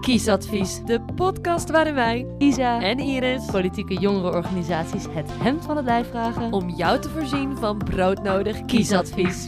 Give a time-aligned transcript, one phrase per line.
[0.00, 6.08] Kiesadvies, de podcast waarin wij, Isa en Iris, politieke jongerenorganisaties het hemd van het lijf
[6.08, 9.46] vragen om jou te voorzien van broodnodig kiesadvies.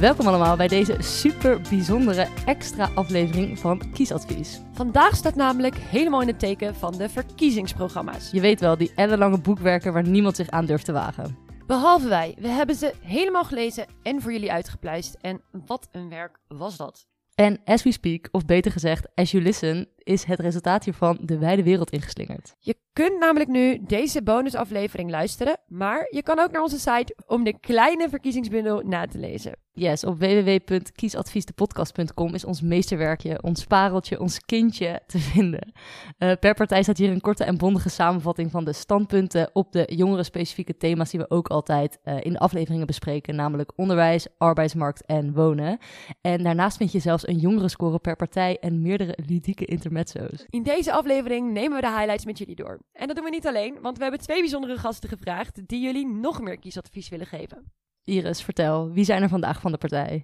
[0.00, 4.60] Welkom allemaal bij deze super bijzondere extra aflevering van Kiesadvies.
[4.72, 8.30] Vandaag staat namelijk helemaal in het teken van de verkiezingsprogramma's.
[8.30, 11.43] Je weet wel, die ellenlange boekwerken waar niemand zich aan durft te wagen.
[11.66, 15.16] Behalve wij, we hebben ze helemaal gelezen en voor jullie uitgepluist.
[15.20, 17.06] En wat een werk was dat.
[17.34, 21.38] En as we speak, of beter gezegd, as you listen, is het resultaat hiervan de
[21.38, 22.54] wijde wereld ingeslingerd.
[22.58, 27.44] Je kunt namelijk nu deze bonusaflevering luisteren, maar je kan ook naar onze site om
[27.44, 29.54] de kleine verkiezingsbundel na te lezen.
[29.76, 35.72] Yes, op www.kiesadviesdepodcast.com is ons meesterwerkje, ons pareltje, ons kindje te vinden.
[36.18, 39.92] Uh, per partij staat hier een korte en bondige samenvatting van de standpunten op de
[39.96, 45.32] jongeren-specifieke thema's die we ook altijd uh, in de afleveringen bespreken, namelijk onderwijs, arbeidsmarkt en
[45.32, 45.78] wonen.
[46.20, 50.46] En daarnaast vind je zelfs een jongerenscore per partij en meerdere ludieke intermezzo's.
[50.50, 52.80] In deze aflevering nemen we de highlights met jullie door.
[52.92, 56.06] En dat doen we niet alleen, want we hebben twee bijzondere gasten gevraagd die jullie
[56.06, 57.72] nog meer kiesadvies willen geven.
[58.04, 60.22] Iris, vertel, wie zijn er vandaag van de partij?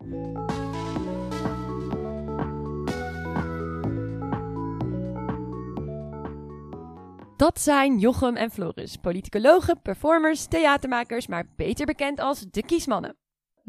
[7.36, 13.19] Dat zijn Jochem en Floris, politicologen, performers, theatermakers, maar beter bekend als de kiesmannen.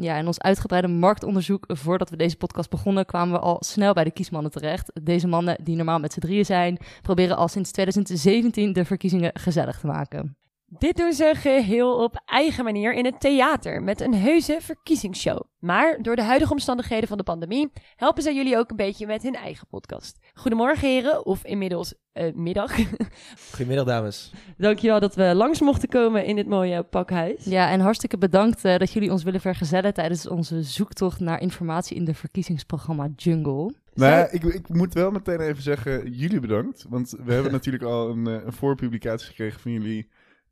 [0.01, 4.03] Ja, in ons uitgebreide marktonderzoek voordat we deze podcast begonnen, kwamen we al snel bij
[4.03, 4.91] de kiesmannen terecht.
[5.03, 9.79] Deze mannen, die normaal met z'n drieën zijn, proberen al sinds 2017 de verkiezingen gezellig
[9.79, 10.35] te maken.
[10.79, 15.41] Dit doen ze geheel op eigen manier in het theater met een heuse verkiezingsshow.
[15.59, 19.23] Maar door de huidige omstandigheden van de pandemie helpen zij jullie ook een beetje met
[19.23, 20.19] hun eigen podcast.
[20.33, 22.75] Goedemorgen heren, of inmiddels uh, middag.
[23.51, 24.31] Goedemiddag dames.
[24.57, 27.45] Dankjewel dat we langs mochten komen in dit mooie pakhuis.
[27.45, 31.95] Ja, en hartstikke bedankt uh, dat jullie ons willen vergezellen tijdens onze zoektocht naar informatie
[31.95, 33.73] in de verkiezingsprogramma Jungle.
[33.93, 36.85] Nou ja, ik, ik, moet wel meteen even zeggen, jullie bedankt.
[36.89, 40.09] Want we hebben natuurlijk al een, uh, een voorpublicatie gekregen van jullie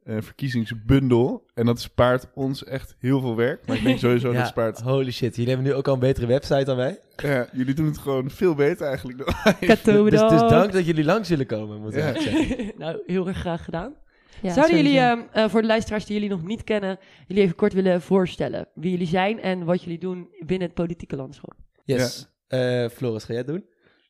[0.10, 1.46] uh, verkiezingsbundel.
[1.54, 3.68] En dat spaart ons echt heel veel werk.
[3.68, 4.82] Maar ik denk sowieso ja, dat spaart...
[4.82, 5.36] holy shit.
[5.36, 7.00] Jullie hebben nu ook al een betere website dan wij.
[7.16, 9.58] Ja, jullie doen het gewoon veel beter eigenlijk dan wij.
[10.10, 12.22] Dus, dus dank dat jullie langs zullen komen, moet ik Ja.
[12.22, 12.72] zeggen.
[12.78, 13.94] nou, heel erg graag gedaan.
[14.42, 15.28] Ja, Zouden jullie, sowieso.
[15.32, 18.68] eh, eh, voor de luisteraars die jullie nog niet kennen, jullie even kort willen voorstellen
[18.74, 21.54] wie jullie zijn en wat jullie doen binnen het politieke landschap?
[21.84, 22.28] Yes.
[22.48, 23.66] Eh, Floris, ga jij het doen?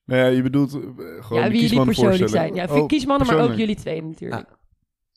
[0.06, 2.54] Nou ja, je bedoelt eh, gewoon ja, wie jullie kiesmannen persoonlijk zijn.
[2.56, 4.58] Ja, Oh, kiesmannen, maar ook jullie twee natuurlijk.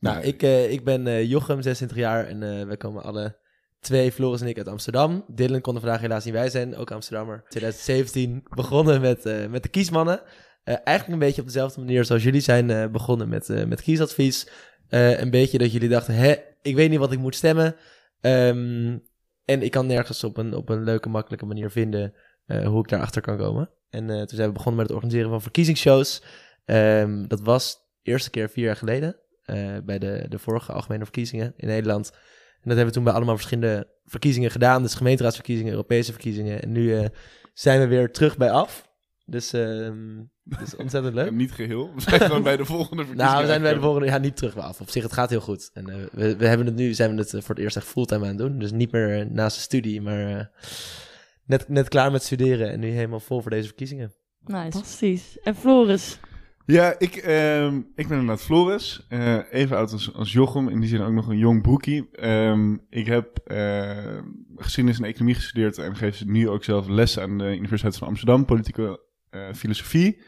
[0.02, 0.26] Nou, Nee.
[0.26, 3.36] ik, eh, ik ben eh, Jochem, 26 jaar en eh wij komen alle
[3.80, 5.24] twee, Floris en ik, uit Amsterdam.
[5.28, 7.44] Dylan kon er vandaag helaas niet bij zijn, ook Amsterdammer.
[7.48, 10.20] 2017 begonnen met, met de kiesmannen.
[10.64, 14.48] Eigenlijk een beetje op dezelfde manier zoals jullie zijn begonnen met, met kiesadvies.
[14.88, 17.76] Een beetje dat jullie dachten, hè, ik weet niet wat ik moet stemmen.
[18.20, 18.98] Ehm,
[19.44, 22.14] en ik kan nergens op een, op een leuke, makkelijke manier vinden
[22.46, 23.70] hoe ik daarachter kan komen.
[23.90, 26.22] En toen zijn we begonnen met het organiseren van verkiezingsshows.
[26.64, 29.21] Ehm, dat was de eerste keer vier jaar geleden.
[29.52, 32.10] Eh, bij de, de vorige algemene verkiezingen in Nederland.
[32.10, 34.82] En dat hebben we toen bij allemaal verschillende verkiezingen gedaan.
[34.82, 36.62] Dus gemeenteraadsverkiezingen, Europese verkiezingen.
[36.62, 37.06] En nu eh,
[37.52, 38.90] zijn we weer terug bij af.
[39.24, 41.30] Dus ehm dat is ontzettend leuk.
[41.30, 41.94] niet geheel.
[41.94, 43.32] We zijn gewoon bij de volgende verkiezingen.
[43.32, 44.80] Nou, we zijn bij de volgende, ja, niet terug bij af.
[44.80, 45.70] Op zich, het gaat heel goed.
[45.72, 48.22] En eh, we, we hebben het nu, zijn we het voor het eerst echt fulltime
[48.22, 48.58] aan het doen.
[48.58, 50.44] Dus niet meer naast de studie, maar eh,
[51.44, 54.12] net, net klaar met studeren en nu helemaal vol voor deze verkiezingen.
[54.44, 54.70] Nice.
[54.70, 55.38] Fantastisch.
[55.42, 56.18] En Floris?
[56.66, 59.06] Ja, ik, ehm, ik ben inderdaad Floris.
[59.08, 60.68] eh, even oud als, als Jochem.
[60.68, 62.10] In die zin ook nog een jong broekie.
[62.10, 64.18] Ehm, ik heb eh,
[64.56, 65.78] geschiedenis en economie gestudeerd.
[65.78, 68.44] En geef nu ook zelf les aan de Universiteit van Amsterdam.
[68.44, 69.00] Politieke
[69.30, 70.22] eh, filosofie.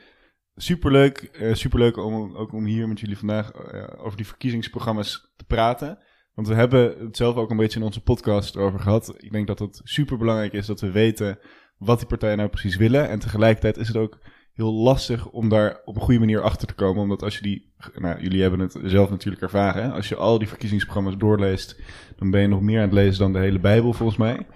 [0.57, 1.31] Superleuk.
[1.53, 3.55] superleuk om, ook om hier met jullie vandaag
[3.99, 5.99] over die verkiezingsprogramma's te praten.
[6.35, 9.15] Want we hebben het zelf ook een beetje in onze podcast over gehad.
[9.17, 11.39] Ik denk dat het super belangrijk is dat we weten
[11.79, 13.09] wat die partijen nou precies willen.
[13.09, 14.19] En tegelijkertijd is het ook
[14.55, 17.03] heel lastig om daar op een goede manier achter te komen.
[17.03, 19.83] Omdat als je die, nou jullie hebben het zelf natuurlijk ervaren.
[19.83, 19.91] Hè?
[19.91, 21.81] Als je al die verkiezingsprogramma's doorleest,
[22.17, 24.47] dan ben je nog meer aan het lezen dan de hele Bijbel volgens mij.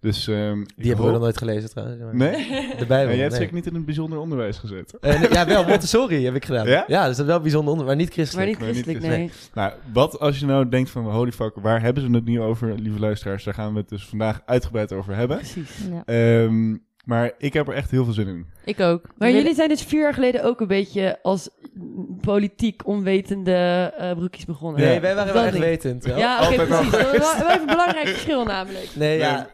[0.00, 2.00] Dus, ehm, ik Die hebben we nog nooit gelezen trouwens.
[2.02, 2.36] maar- Nee?
[2.78, 2.96] De Bijbel.
[2.96, 3.40] Ja, jij hebt nee.
[3.40, 4.98] zeker niet in een bijzonder onderwijs gezeten.
[5.00, 6.66] Eh, nee, ja, wel, Montessori heb ik gedaan.
[6.68, 6.84] Ja?
[6.86, 8.46] Ja, dus dat is wel bijzonder onder, maar niet Maar christelijk.
[8.46, 9.32] Nee, niet christelijk, christelijk.
[9.54, 9.64] nee.
[9.64, 12.74] Nou, wat als je nou denkt van holy fuck, waar hebben ze het nu over,
[12.74, 13.44] lieve luisteraars?
[13.44, 15.36] Daar gaan we het dus vandaag uitgebreid over hebben.
[15.36, 15.70] Precies.
[15.90, 16.02] Ja.
[16.04, 18.46] Ehm, maar ik heb er echt heel veel zin in.
[18.64, 19.02] Ik ook.
[19.16, 21.48] Maar We jullie zijn dus vier jaar geleden ook een beetje als
[22.20, 24.80] politiek onwetende eh broekjes begonnen.
[24.80, 25.00] Nee, Ja.
[25.00, 26.04] wij waren wel echt wetend.
[26.04, 26.18] wel.
[26.18, 26.90] Ja, oké, precies.
[26.90, 28.88] wel even een belangrijk verschil namelijk.
[28.94, 29.46] Nee, We, ja.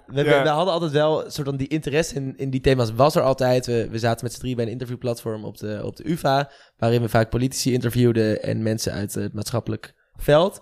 [0.43, 3.67] we hadden altijd wel soort van die interesse in, in die thema's was er altijd.
[3.67, 7.03] We, we zaten met z'n drie bij een interviewplatform op de, op de UvA, waarin
[7.03, 10.61] we vaak politici interviewden en mensen uit het maatschappelijk veld.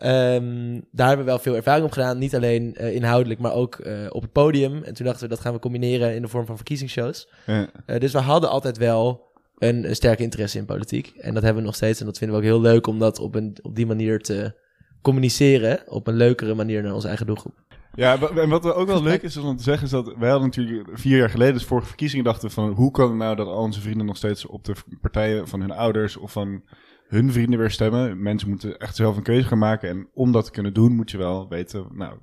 [0.00, 2.18] Ehm, daar hebben we wel veel ervaring op gedaan.
[2.18, 4.82] Niet alleen eh, inhoudelijk, maar ook eh, op het podium.
[4.82, 7.28] En toen dachten we, dat gaan we combineren in de vorm van verkiezingsshows.
[7.46, 7.70] Ja.
[7.86, 11.12] Eh, dus we hadden altijd wel een, een sterke interesse in politiek.
[11.16, 12.00] En dat hebben we nog steeds.
[12.00, 14.54] En dat vinden we ook heel leuk om dat op, een, op die manier te
[15.02, 15.80] communiceren.
[15.86, 17.54] Op een leukere manier naar onze eigen doelgroep.
[17.94, 20.88] Ja, en wat ook wel leuk is om te zeggen, is dat wij hadden natuurlijk
[20.92, 23.80] vier jaar geleden, dus vorige verkiezingen, dachten van hoe kan het nou dat al onze
[23.80, 26.62] vrienden nog steeds op de partijen van hun ouders of van
[27.10, 28.22] hun vrienden weer stemmen?
[28.22, 29.88] Mensen moeten echt zelf een keuze gaan maken.
[29.88, 32.18] En om dat te kunnen doen, moet je wel weten, nou,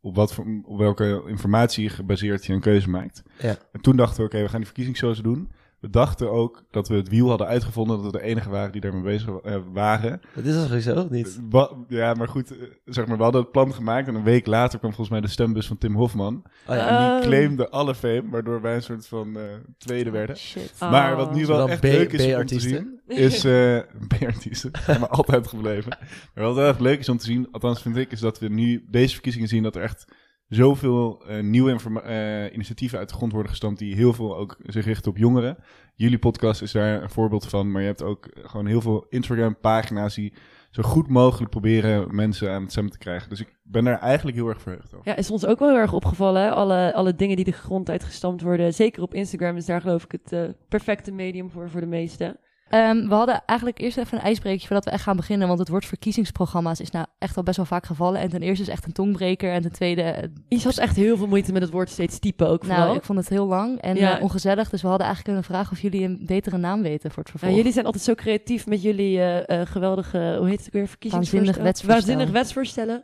[0.00, 3.22] op, wat voor, op welke informatie gebaseerd je een keuze maakt.
[3.38, 3.56] Ja.
[3.72, 5.50] En toen dachten we, oké, we gaan die verkiezingsshows doen.
[5.80, 8.80] We dachten ook dat we het wiel hadden uitgevonden, dat we de enige waren die
[8.80, 10.20] daarmee bezig eh, waren.
[10.34, 11.40] Dat is al sowieso of niet?
[11.88, 14.78] Ja, maar goed, eh, zeg maar, we hadden het plan gemaakt en een week later
[14.78, 16.42] kwam volgens mij de stembus van Tim Hofman.
[16.66, 16.88] Oh ja.
[16.88, 17.26] En die Oh.
[17.28, 19.42] claimde alle fame, waardoor wij een soort van eh,
[19.78, 20.36] tweede werden.
[20.36, 20.72] Shit.
[20.80, 20.90] Oh.
[20.90, 23.44] Maar wat nu Zo wel echt B- leuk is om te zien, is...
[23.44, 23.78] eh
[24.18, 25.98] B-artiesten, zijn maar altijd gebleven.
[26.34, 28.48] Maar wat wel echt leuk is om te zien, althans vind ik, is dat we
[28.48, 30.04] nu deze verkiezingen zien dat er echt
[30.50, 34.84] zoveel eh, nieuwe eh, initiatieven uit de grond worden gestampt die heel veel ook zich
[34.84, 35.56] richten op jongeren.
[35.94, 40.14] Jullie podcast is daar een voorbeeld van, maar je hebt ook gewoon heel veel Instagram-pagina's
[40.14, 40.32] die
[40.70, 43.28] zo goed mogelijk proberen mensen aan het stemmen te krijgen.
[43.28, 45.08] Dus ik ben daar eigenlijk heel erg verheugd over.
[45.08, 46.54] Ja, is ons ook wel heel erg opgevallen.
[46.54, 48.74] Alle, alle dingen die de grond uitgestampt worden.
[48.74, 52.36] Zeker op Instagram is daar geloof ik het eh, perfecte medium voor, voor de meesten.
[52.70, 55.46] Ehm, we hadden eigenlijk eerst even een ijsbreekje voordat we echt gaan beginnen.
[55.46, 58.20] Want het woord verkiezingsprogramma's is nou echt al best wel vaak gevallen.
[58.20, 59.52] En ten eerste is echt een tongbreker.
[59.52, 62.48] En ten tweede, eh, Je had echt heel veel moeite met het woord steeds typen
[62.48, 62.84] ook vooral.
[62.84, 64.16] nou, ik vond het heel lang en Ja.
[64.16, 64.70] eh, ongezellig.
[64.70, 67.56] Dus we hadden eigenlijk kunnen vragen of jullie een betere naam weten voor het vervolg.
[67.56, 70.88] Jullie zijn altijd zo creatief met jullie eh, eh, geweldige, hoe heet het ook weer,
[70.88, 71.44] verkiezingsvoorstellen?
[71.46, 72.14] Waanzinnig wetsvoorstel.
[72.16, 73.02] Waanzinnig wetsvoorstellen.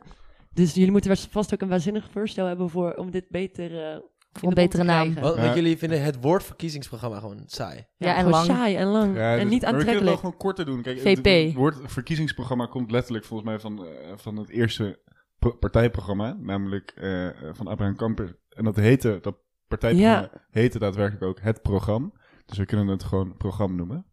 [0.53, 3.97] Dus jullie moeten vast ook een waanzinnig voorstel hebben voor, om dit beter eh,
[4.39, 5.13] Voor een betere naam.
[5.13, 5.55] Want, want Ja.
[5.55, 7.85] jullie vinden het woord verkiezingsprogramma gewoon saai.
[7.97, 8.45] Ja, en lang.
[8.45, 9.15] saai en lang.
[9.15, 10.19] Ja, en dus- niet Maar we kunnen het wel aantrekkelijk.
[10.19, 10.81] gewoon korter doen.
[10.81, 11.25] Kijk, VP.
[11.25, 14.99] Het, het woord verkiezingsprogramma komt letterlijk volgens mij van, eh, van het eerste
[15.39, 16.37] pro- partijprogramma.
[16.39, 18.37] Namelijk eh, van Abraham Kamper.
[18.49, 19.35] En dat heette, dat
[19.67, 22.09] partijprogramma heette daadwerkelijk ook het programma.
[22.45, 24.05] Dus we kunnen het gewoon programma noemen.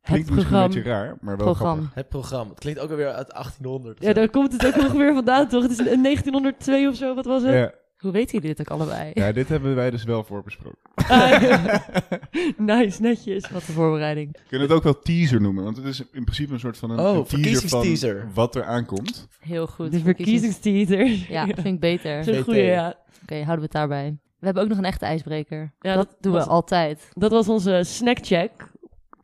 [0.00, 0.74] Klinkt misschien een programma.
[0.74, 1.72] beetje raar, maar wel Programma.
[1.74, 1.94] grappig.
[1.94, 2.50] Het programma.
[2.50, 4.02] Het klinkt ook alweer uit 1800.
[4.02, 5.62] Ja, daar komt het ook nog weer vandaan, toch?
[5.62, 7.52] Het is in 1902 of zo, wat was het?
[7.54, 7.72] Ja,
[8.06, 9.10] Hoe weten jullie dit ook allebei?
[9.14, 10.78] ja, dit hebben wij dus wel voorbesproken.
[12.56, 13.50] nice, netjes.
[13.50, 14.32] Wat een voorbereiding.
[14.32, 16.90] We kunnen het ook wel teaser noemen, want het is in principe een soort van
[16.90, 19.28] een, Oh, een teaser van wat er aankomt.
[19.40, 19.92] Heel goed.
[19.92, 21.32] De Verkiezings- verkiezingsteaser.
[21.32, 22.24] Ja, vind ik beter.
[22.24, 22.42] Zo'n VT.
[22.42, 22.94] goeie, ja.
[23.22, 24.16] Oké, houden we het daarbij.
[24.38, 25.72] We hebben ook nog een echte ijsbreker.
[25.80, 27.08] Ja, dat, dat doen we was- altijd.
[27.14, 28.50] Dat was onze snackcheck.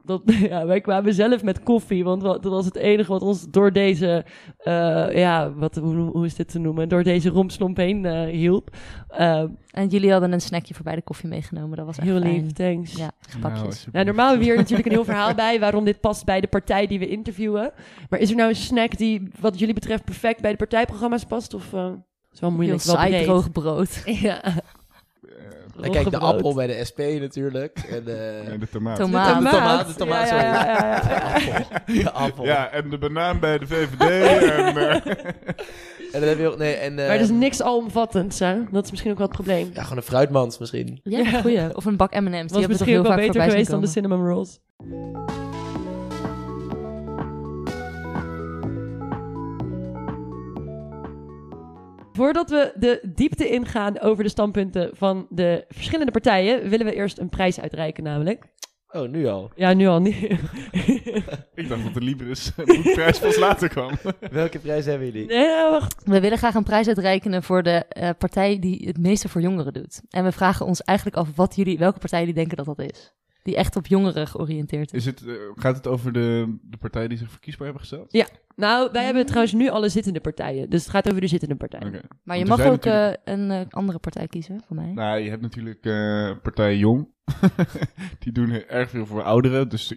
[0.05, 3.47] Dat, ja, wij kwamen zelf met koffie, want wa- dat was het enige wat ons
[3.51, 4.25] door deze,
[4.59, 8.77] eh, ja, wat, hoe, hoe is dit te noemen, door deze rompslomp heen eh, hielp.
[9.09, 11.77] Eh, En jullie hadden een snackje voor bij de koffie meegenomen.
[11.77, 12.33] Dat was echt heel fijn.
[12.43, 12.93] lief, thanks.
[12.97, 13.11] Ja,
[13.41, 13.53] Nou.
[13.93, 16.47] Nou, normaal hebben we hier natuurlijk een heel verhaal bij waarom dit past bij de
[16.47, 17.73] partij die we interviewen.
[18.09, 21.55] Maar is er nou een snack die wat jullie betreft perfect bij de partijprogramma's past?
[21.55, 21.87] Of uh,
[22.33, 24.03] is wel Heel moeilijk, wel saai droog brood.
[24.21, 24.43] Ja,
[25.81, 27.79] En kijk, de appel bij de SP natuurlijk.
[27.97, 28.97] En de, tomaat.
[28.97, 29.43] Tomaat.
[29.43, 30.45] de tomaat, de tomaat, Ja, sorry.
[30.45, 31.65] ja, ja, ja, ja.
[31.85, 32.03] appel.
[32.03, 32.45] De appel.
[32.45, 34.01] Ja, en de banaan bij de VVD.
[34.51, 34.95] en, eh,
[36.13, 36.99] En dan heb je ook, nee, en...
[36.99, 38.55] eh, Maar er is niks alomvattends, hè?
[38.71, 39.71] Dat is misschien ook wel het probleem.
[39.75, 41.01] Ja, gewoon een fruitmans misschien.
[41.05, 41.77] Ja, goeie.
[41.77, 42.31] Of een bak M&M's.
[42.31, 44.27] Die was hebben toch misschien heel ook wel vaak beter voorbij geweest dan de cinnamon
[44.29, 44.61] rolls.
[52.23, 57.19] Voordat we de diepte ingaan over de standpunten van de verschillende partijen, willen we eerst
[57.19, 58.45] een prijs uitreiken namelijk.
[58.89, 59.51] Oh, nu al.
[59.55, 60.23] Ja, nu al niet.
[61.55, 63.91] ik dacht dat de Libris boekprijs pas later kwam.
[64.31, 65.27] Welke prijs hebben jullie?
[65.27, 66.03] nee, wacht.
[66.05, 69.73] We willen graag een prijs uitrekenen voor de eh, partij die het meeste voor jongeren
[69.73, 70.01] doet.
[70.11, 73.13] En we vragen ons eigenlijk af wat jullie, welke partij jullie denken dat dat is.
[73.43, 74.99] Die echt op jongeren georiënteerd is.
[74.99, 78.13] Is het, eh, gaat het over de, de partijen die zich verkiesbaar hebben gesteld?
[78.57, 80.71] Nou, wij hebben trouwens nu alle zittende partijen.
[80.71, 82.03] Dus het gaat over de zittende partijen.
[82.25, 84.93] Maar je Want mag ook natuurlijk- eh, een eh, andere partij kiezen, voor mij.
[84.93, 87.09] Nou, je hebt natuurlijk eh partij Jong.
[88.23, 89.69] die doen heel erg veel voor ouderen.
[89.69, 89.93] Dus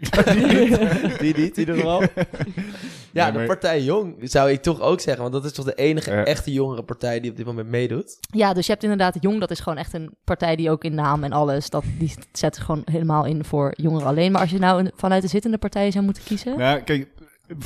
[1.20, 2.01] Die niet, die doen wel.
[3.12, 5.22] Ja, Nee, de maar- partij Jong zou ik toch ook zeggen.
[5.22, 6.24] Want dat is toch de enige Ja.
[6.24, 8.17] echte jongere partij die op dit moment meedoet.
[8.32, 10.96] Ja, dus je hebt inderdaad Jong, dat is gewoon echt een partij die ook in
[10.96, 14.32] naam en alles, dat, die zet gewoon helemaal in voor jongeren alleen.
[14.32, 17.08] Maar als je nou een, vanuit de zittende partijen zou moeten kiezen, Nou, kijk,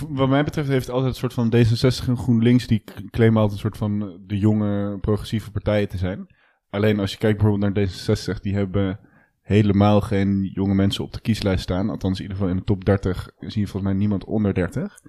[0.09, 2.67] wat mij betreft heeft altijd een soort van D66 en GroenLinks...
[2.67, 6.27] die claimen altijd een soort van eh, de jonge progressieve partijen te zijn.
[6.69, 8.39] Alleen als je kijkt bijvoorbeeld naar D66...
[8.41, 8.99] die hebben
[9.49, 11.89] helemaal geen jonge mensen op de kieslijst staan.
[11.89, 14.99] Althans, in ieder geval in de top 30 zie je volgens mij niemand onder 30.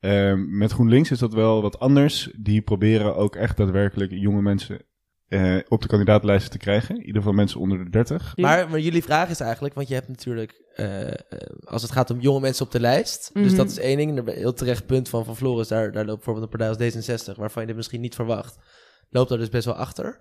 [0.00, 2.30] Ehm, met GroenLinks is dat wel wat anders.
[2.38, 4.82] Die proberen ook echt daadwerkelijk jonge mensen
[5.28, 6.94] eh, op de kandidatenlijsten te krijgen.
[6.94, 8.36] In ieder geval mensen onder de 30.
[8.36, 11.12] Maar, maar jullie vraag is eigenlijk, want je hebt natuurlijk, eh,
[11.64, 13.56] als het gaat om jonge mensen op de lijst, dus Mhm.
[13.56, 14.10] dat is één ding.
[14.10, 17.06] En Een heel terecht punt van Van Floris, daar, daar loopt bijvoorbeeld een partij als
[17.32, 18.58] D66, waarvan je dit misschien niet verwacht,
[19.10, 20.18] loopt daar dus best wel achter.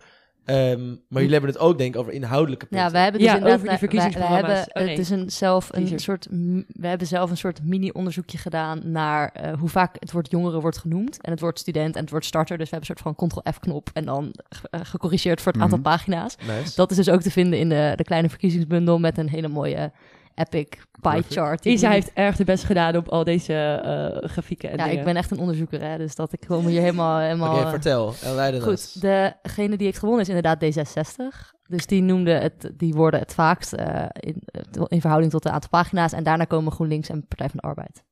[0.47, 2.85] Ehm, maar jullie hebben het ook denk ik over inhoudelijke punten.
[2.87, 3.59] Ja, wij hebben dus Ja, inderdaad...
[3.59, 4.65] over die wij- wij- wij verkiezingsprogramma's.
[4.65, 4.89] hebben, Oh, nee.
[4.97, 5.99] Het is een, zelf een Teaser.
[5.99, 6.27] soort...
[6.67, 10.77] We hebben zelf een soort mini-onderzoekje gedaan naar eh, hoe vaak het woord jongeren wordt
[10.77, 11.21] genoemd.
[11.21, 12.57] En het woord student en het woord starter.
[12.57, 14.33] Dus we hebben een soort van ctrl-f-knop en dan
[14.69, 15.87] eh, gecorrigeerd voor het aantal Mhm.
[15.87, 16.35] pagina's.
[16.47, 16.75] Nice.
[16.75, 19.91] Dat is dus ook te vinden in de, de kleine verkiezingsbundel met een hele mooie
[20.37, 20.67] epic
[21.01, 21.65] pie chart.
[21.65, 24.99] Isa heeft erg de best gedaan op al deze eh, grafieken en Ja, dingen.
[24.99, 27.19] ik ben echt een onderzoeker, hè, dus dat ik kom hier helemaal...
[27.19, 28.13] helemaal Oké, eh, vertel.
[28.23, 31.55] En Goed, degene die heeft gewonnen is inderdaad D66.
[31.69, 34.41] Dus die noemde het, die worden het vaakst eh, in,
[34.87, 36.13] in verhouding tot de aantal pagina's.
[36.13, 38.03] En daarna komen GroenLinks en Partij van de Arbeid.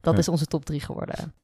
[0.00, 0.18] Dat Ja.
[0.20, 1.34] is onze top 3 geworden.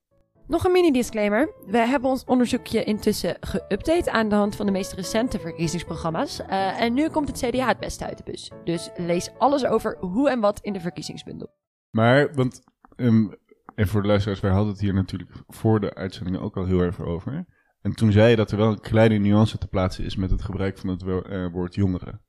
[0.49, 1.53] Nog een mini-disclaimer.
[1.67, 6.41] We hebben ons onderzoekje intussen geüpdate aan de hand van de meest recente verkiezingsprogramma's.
[6.41, 8.51] Eh, en nu komt het CDA het beste uit de bus.
[8.65, 11.49] Dus lees alles over hoe en wat in de verkiezingsbundel.
[11.91, 12.61] Maar, want,
[12.97, 13.27] ehm,
[13.75, 16.81] en voor de luisteraars, wij hadden het hier natuurlijk voor de uitzendingen ook al heel
[16.81, 17.47] erg over.
[17.81, 20.43] En toen zei je dat er wel een kleine nuance te plaatsen is met het
[20.43, 22.21] gebruik van het wo- eh, woord jongeren.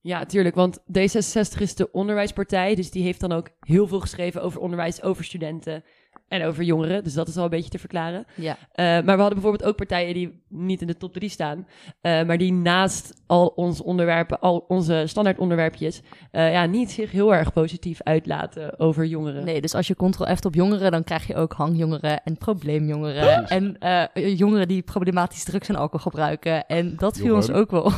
[0.00, 2.74] Ja, tuurlijk, want D66 is de onderwijspartij.
[2.74, 5.84] Dus die heeft dan ook heel veel geschreven over onderwijs, over studenten
[6.32, 7.04] en over jongeren.
[7.04, 8.24] Dus dat is al een beetje te verklaren.
[8.34, 8.56] Ja.
[8.72, 11.66] Eh, maar we hadden bijvoorbeeld ook partijen die niet in de top 3 staan.
[12.00, 17.10] eh, maar die naast al onze onderwerpen, al onze standaard onderwerpjes, eh, ja, niet zich
[17.10, 19.44] heel erg positief uitlaten over jongeren.
[19.44, 23.46] Nee, dus als je ctrl-f op jongeren, dan krijg je ook hangjongeren en probleemjongeren.
[23.48, 26.66] en eh, jongeren die problematisch drugs en alcohol gebruiken.
[26.66, 27.60] En dat viel ons Johan.
[27.60, 27.84] ook wel.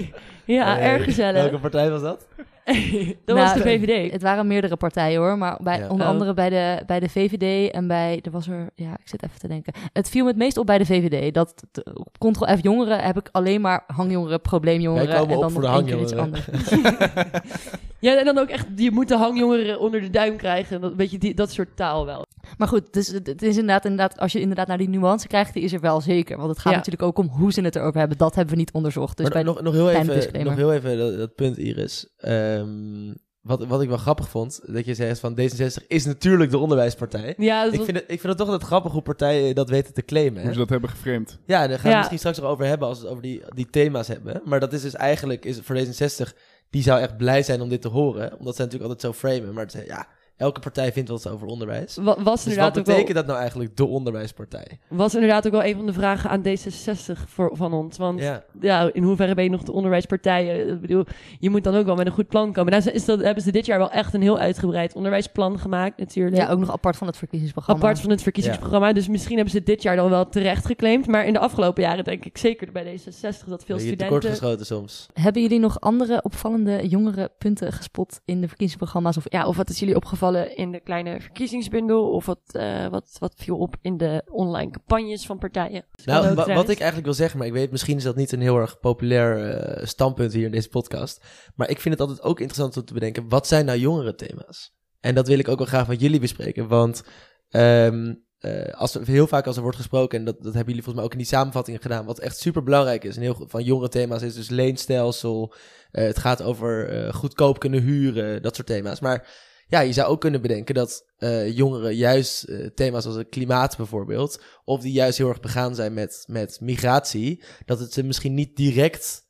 [0.56, 1.42] ja, Hey, erg gezellig.
[1.42, 2.26] Welke partij was dat?
[3.24, 4.12] dat Nou, was de VVD.
[4.12, 5.88] Het waren meerdere partijen hoor, maar bij, Ja.
[5.88, 6.12] onder Oh.
[6.12, 9.38] andere bij de, bij de VVD en bij, er was er, ja, ik zit even
[9.38, 9.72] te denken.
[9.92, 11.34] Het viel me het meest op bij de VVD.
[11.34, 11.54] Dat
[11.94, 15.62] op Ctrl-F jongeren heb ik alleen maar hangjongeren, probleemjongeren Wij komen en op dan voor
[15.62, 16.52] nog de één keer iets hangjongeren.
[16.52, 17.30] anders.
[18.02, 20.80] Ja, en dan ook echt, je moet de hangjongeren onder de duim krijgen.
[20.80, 22.26] Dat, weet je, die, dat soort taal wel.
[22.58, 25.62] Maar goed, dus het is inderdaad, inderdaad, als je inderdaad naar die nuance krijgt, die
[25.62, 26.36] is er wel zeker.
[26.36, 26.78] Want het gaat Ja.
[26.78, 28.18] natuurlijk ook om hoe ze het erover hebben.
[28.18, 29.16] Dat hebben we niet onderzocht.
[29.16, 30.50] Dus maar bij nog, nog, heel even, disclaimer.
[30.52, 32.12] nog heel even dat, dat punt, Iris.
[32.16, 36.58] Ehm, wat, wat ik wel grappig vond, dat je zegt van D66 is natuurlijk de
[36.58, 37.34] onderwijspartij.
[37.36, 39.68] Ja, dat Ik was- vind, het, ik vind het toch altijd grappig hoe partijen dat
[39.70, 40.36] weten te claimen.
[40.36, 40.42] Hè?
[40.42, 41.38] Hoe ze dat hebben geframed.
[41.46, 41.96] Ja, daar gaan we Ja.
[41.96, 44.40] misschien straks nog over hebben als we het over die, die thema's hebben.
[44.44, 46.32] Maar dat is dus eigenlijk, is voor D66,
[46.72, 48.38] die zou echt blij zijn om dit te horen.
[48.38, 49.54] Omdat ze natuurlijk altijd zo framen.
[49.54, 51.96] Maar het, ja, elke partij vindt wat over onderwijs.
[51.96, 54.78] wa- was, Dus wat inderdaad ook betekent wel, dat nou eigenlijk, de onderwijspartij?
[54.88, 57.96] was inderdaad ook wel een van de vragen aan D66 voor, van ons.
[57.98, 58.44] Want ja.
[58.60, 58.90] Ja.
[58.92, 60.50] in hoeverre ben je nog de onderwijspartij?
[60.64, 61.04] Eh, Ik bedoel,
[61.38, 62.72] je moet dan ook wel met een goed plan komen.
[62.72, 66.36] Nou, is dat, hebben ze dit jaar wel echt een heel uitgebreid onderwijsplan gemaakt natuurlijk.
[66.36, 67.82] ja, ook nog apart van het verkiezingsprogramma.
[67.82, 68.92] Apart van het verkiezingsprogramma.
[68.92, 71.06] Dus misschien hebben ze dit jaar dan wel terecht geclaimd.
[71.06, 74.66] Maar in de afgelopen jaren denk ik zeker bij D66 dat veel studenten...
[74.66, 75.06] soms.
[75.12, 79.16] Hebben jullie nog andere opvallende jongere punten gespot in de verkiezingsprogramma's?
[79.16, 82.10] Of Ja, of wat is jullie opgevallen in de kleine verkiezingsbundel?
[82.10, 85.84] Of wat, eh, wat, wat viel op in de online campagnes van partijen?
[86.04, 88.40] Nou, wa- wat ik eigenlijk wil zeggen, maar ik weet misschien is dat niet een
[88.40, 91.24] heel erg populair eh, standpunt hier in deze podcast.
[91.54, 94.74] Maar ik vind het altijd ook interessant om te bedenken, wat zijn nou jongere thema's?
[95.00, 97.02] En dat wil ik ook wel graag met jullie bespreken, want
[97.48, 100.82] ehm, eh, als er, heel vaak als er wordt gesproken, en dat, dat hebben jullie
[100.82, 103.62] volgens mij ook in die samenvattingen gedaan, wat echt super belangrijk is, en heel van
[103.62, 105.54] jongere thema's is dus leenstelsel,
[105.90, 109.00] het gaat over goedkoop kunnen huren, dat soort thema's.
[109.00, 109.28] Maar
[109.72, 113.76] ja, je zou ook kunnen bedenken dat eh, jongeren juist eh, thema's als het klimaat
[113.76, 118.34] bijvoorbeeld, of die juist heel erg begaan zijn met, met migratie, dat het ze misschien
[118.34, 119.22] niet direct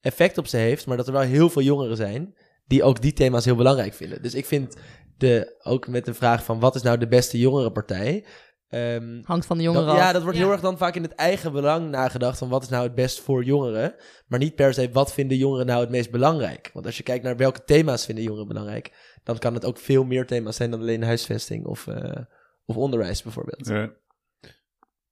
[0.00, 2.34] effect op ze heeft, maar dat er wel heel veel jongeren zijn
[2.66, 4.22] die ook die thema's heel belangrijk vinden.
[4.22, 4.76] Dus ik vind
[5.16, 8.24] de, ook met de vraag van wat is nou de beste jongerenpartij,
[8.68, 10.42] ehm, hangt van de jongeren dat- ja, dat wordt Ja.
[10.44, 13.20] heel erg dan vaak in het eigen belang nagedacht van wat is nou het best
[13.20, 13.94] voor jongeren,
[14.26, 16.70] maar niet per se wat vinden jongeren nou het meest belangrijk.
[16.72, 20.04] Want als je kijkt naar welke thema's vinden jongeren belangrijk, dan kan het ook veel
[20.04, 22.22] meer thema's zijn dan alleen huisvesting of, eh,
[22.64, 23.66] of onderwijs bijvoorbeeld.
[23.66, 23.90] Ja.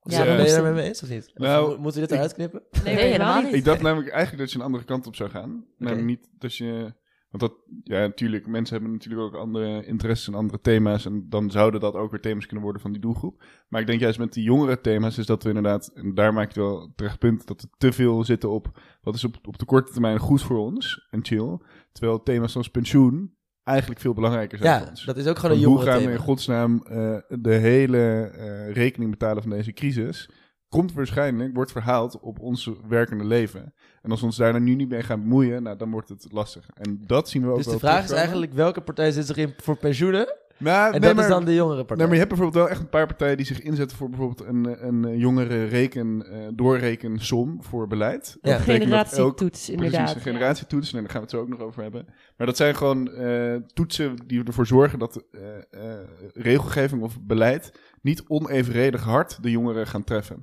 [0.03, 1.31] Dus, Ja, ben je is- daarmee mee eens of niet?
[1.35, 2.62] Nou, mo- moeten we dit eruit knippen?
[2.85, 3.53] Nee, Nee, helemaal niet.
[3.53, 5.65] Ik dacht namelijk eigenlijk dat je een andere kant op zou gaan.
[5.79, 6.93] Namelijk niet dat je...
[7.31, 11.07] Want dat, ja, natuurlijk, mensen hebben natuurlijk ook andere interesses en andere thema's.
[11.07, 13.45] En dan zouden dat ook weer thema's kunnen worden van die doelgroep.
[13.69, 16.53] Maar ik denk juist met die jongere thema's is dat we inderdaad, en daar maak
[16.53, 19.65] je wel terecht punt, dat we te veel zitten op wat is op, op de
[19.65, 21.59] korte termijn goed voor ons en chill.
[21.93, 23.37] Terwijl thema's zoals pensioen
[23.68, 25.04] eigenlijk veel belangrijker zijn voor Ja, ons.
[25.04, 28.30] dat is ook gewoon een Van hoe jongere gaan we in godsnaam eh, de hele
[28.37, 30.30] eh, rekening betalen van deze crisis?
[30.68, 33.75] Komt waarschijnlijk, wordt verhaald op ons werkende leven.
[34.02, 36.68] En als we ons daar nu niet mee gaan bemoeien, nou, dan wordt het lastig.
[36.75, 39.37] En dat zien we ook Dus wel de vraag is eigenlijk welke partij zit zich
[39.37, 40.37] in voor pensioenen?
[40.59, 41.97] Nou, En nee, dat maar, is dan de jongere partij.
[41.97, 44.49] nee, maar je hebt bijvoorbeeld wel echt een paar partijen die zich inzetten voor bijvoorbeeld
[44.49, 48.37] een, een eh, jongere reken, eh doorrekensom voor beleid.
[48.43, 48.53] Ja.
[48.53, 50.00] Dat generatietoets, inderdaad.
[50.00, 50.93] Precies, een generatietoets.
[50.93, 52.07] En daar gaan we het zo ook nog over hebben.
[52.37, 55.99] Maar dat zijn gewoon eh, toetsen die ervoor zorgen dat eh, eh,
[56.35, 57.73] regelgeving of beleid
[58.03, 60.38] niet onevenredig hard de jongeren gaan treffen.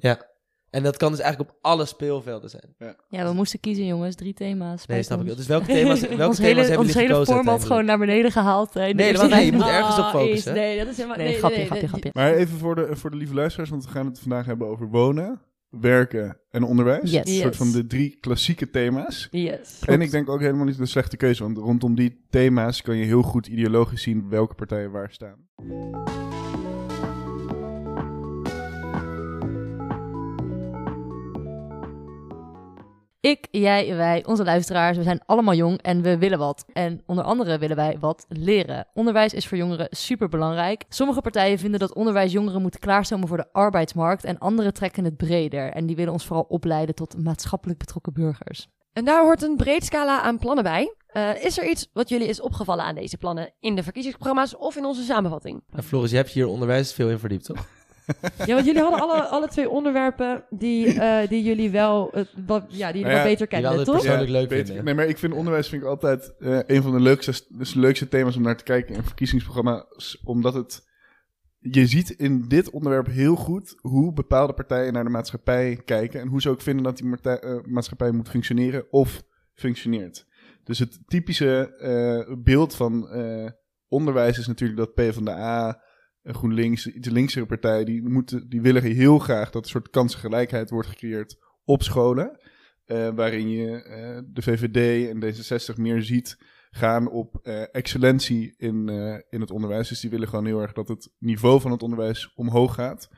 [0.75, 2.75] En dat kan dus eigenlijk op alle speelvelden zijn.
[3.09, 4.15] Ja, we moesten kiezen, jongens.
[4.15, 4.85] Drie thema's.
[4.85, 5.25] Nee, snap ik.
[5.25, 5.35] wel.
[5.35, 8.31] Dus welke thema's, welke ons thema's hele, hebben ons jullie hele format gewoon naar beneden
[8.31, 8.75] gehaald.
[8.75, 10.51] eh, de Nee, want nee, je moet ergens op focussen.
[10.51, 11.17] is- nee, dat is helemaal...
[11.17, 12.09] Nee, nee, grapje, nee, grapje, nee, grapje.
[12.13, 14.87] Maar even voor de, voor de lieve luisteraars, want we gaan het vandaag hebben over
[14.87, 17.11] wonen, werken en onderwijs.
[17.11, 17.25] Yes.
[17.27, 19.27] Een soort van de drie klassieke thema's.
[19.31, 19.79] Yes.
[19.85, 23.05] En ik denk ook helemaal niet een slechte keuze, want rondom die thema's kan je
[23.05, 25.47] heel goed ideologisch zien welke partijen waar staan.
[33.25, 36.65] Ik, jij, wij, onze luisteraars, we zijn allemaal jong en we willen wat.
[36.73, 38.87] En onder andere willen wij wat leren.
[38.93, 40.83] Onderwijs is voor jongeren super belangrijk.
[40.89, 45.17] Sommige partijen vinden dat onderwijs jongeren moet klaarstomen voor de arbeidsmarkt en andere trekken het
[45.17, 45.71] breder.
[45.71, 48.67] En die willen ons vooral opleiden tot maatschappelijk betrokken burgers.
[48.93, 50.95] En daar hoort een breed scala aan plannen bij.
[51.07, 54.75] Eh, is er iets wat jullie is opgevallen aan deze plannen in de verkiezingsprogramma's of
[54.75, 55.63] in onze samenvatting?
[55.69, 57.67] Nou, Floris, je hebt hier onderwijs veel in verdiept, toch?
[58.45, 62.13] Ja, want jullie hadden alle, alle twee onderwerpen die, eh, die jullie wel,
[62.45, 63.95] wat, ja, die jullie ja, wel beter hadden toch?
[63.95, 64.85] persoonlijk leuk beter- vinden.
[64.85, 67.79] Nee, maar ik vind onderwijs vind ik altijd eh, een van de leukste, dus de
[67.79, 70.21] leukste thema's om naar te kijken in verkiezingsprogramma's.
[70.23, 70.87] Omdat het,
[71.59, 76.19] je ziet in dit onderwerp heel goed hoe bepaalde partijen naar de maatschappij kijken.
[76.21, 80.25] En hoe ze ook vinden dat die eh, maatschappij moet functioneren of functioneert.
[80.63, 83.49] Dus het typische eh, beeld van eh,
[83.87, 85.81] onderwijs is natuurlijk dat PvdA,
[86.33, 90.87] GroenLinks, iets linkse partij, die, moeten, die willen heel graag dat een soort kansengelijkheid wordt
[90.87, 92.39] gecreëerd op scholen.
[92.85, 96.37] eh, waarin je eh, de VVD en D66 meer ziet
[96.71, 98.89] gaan op eh, excellentie in,
[99.29, 99.89] in het onderwijs.
[99.89, 103.09] Dus die willen gewoon heel erg dat het niveau van het onderwijs omhoog gaat.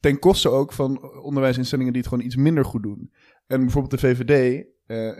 [0.00, 3.12] Ten koste ook van onderwijsinstellingen die het gewoon iets minder goed doen.
[3.46, 4.64] En bijvoorbeeld de VVD,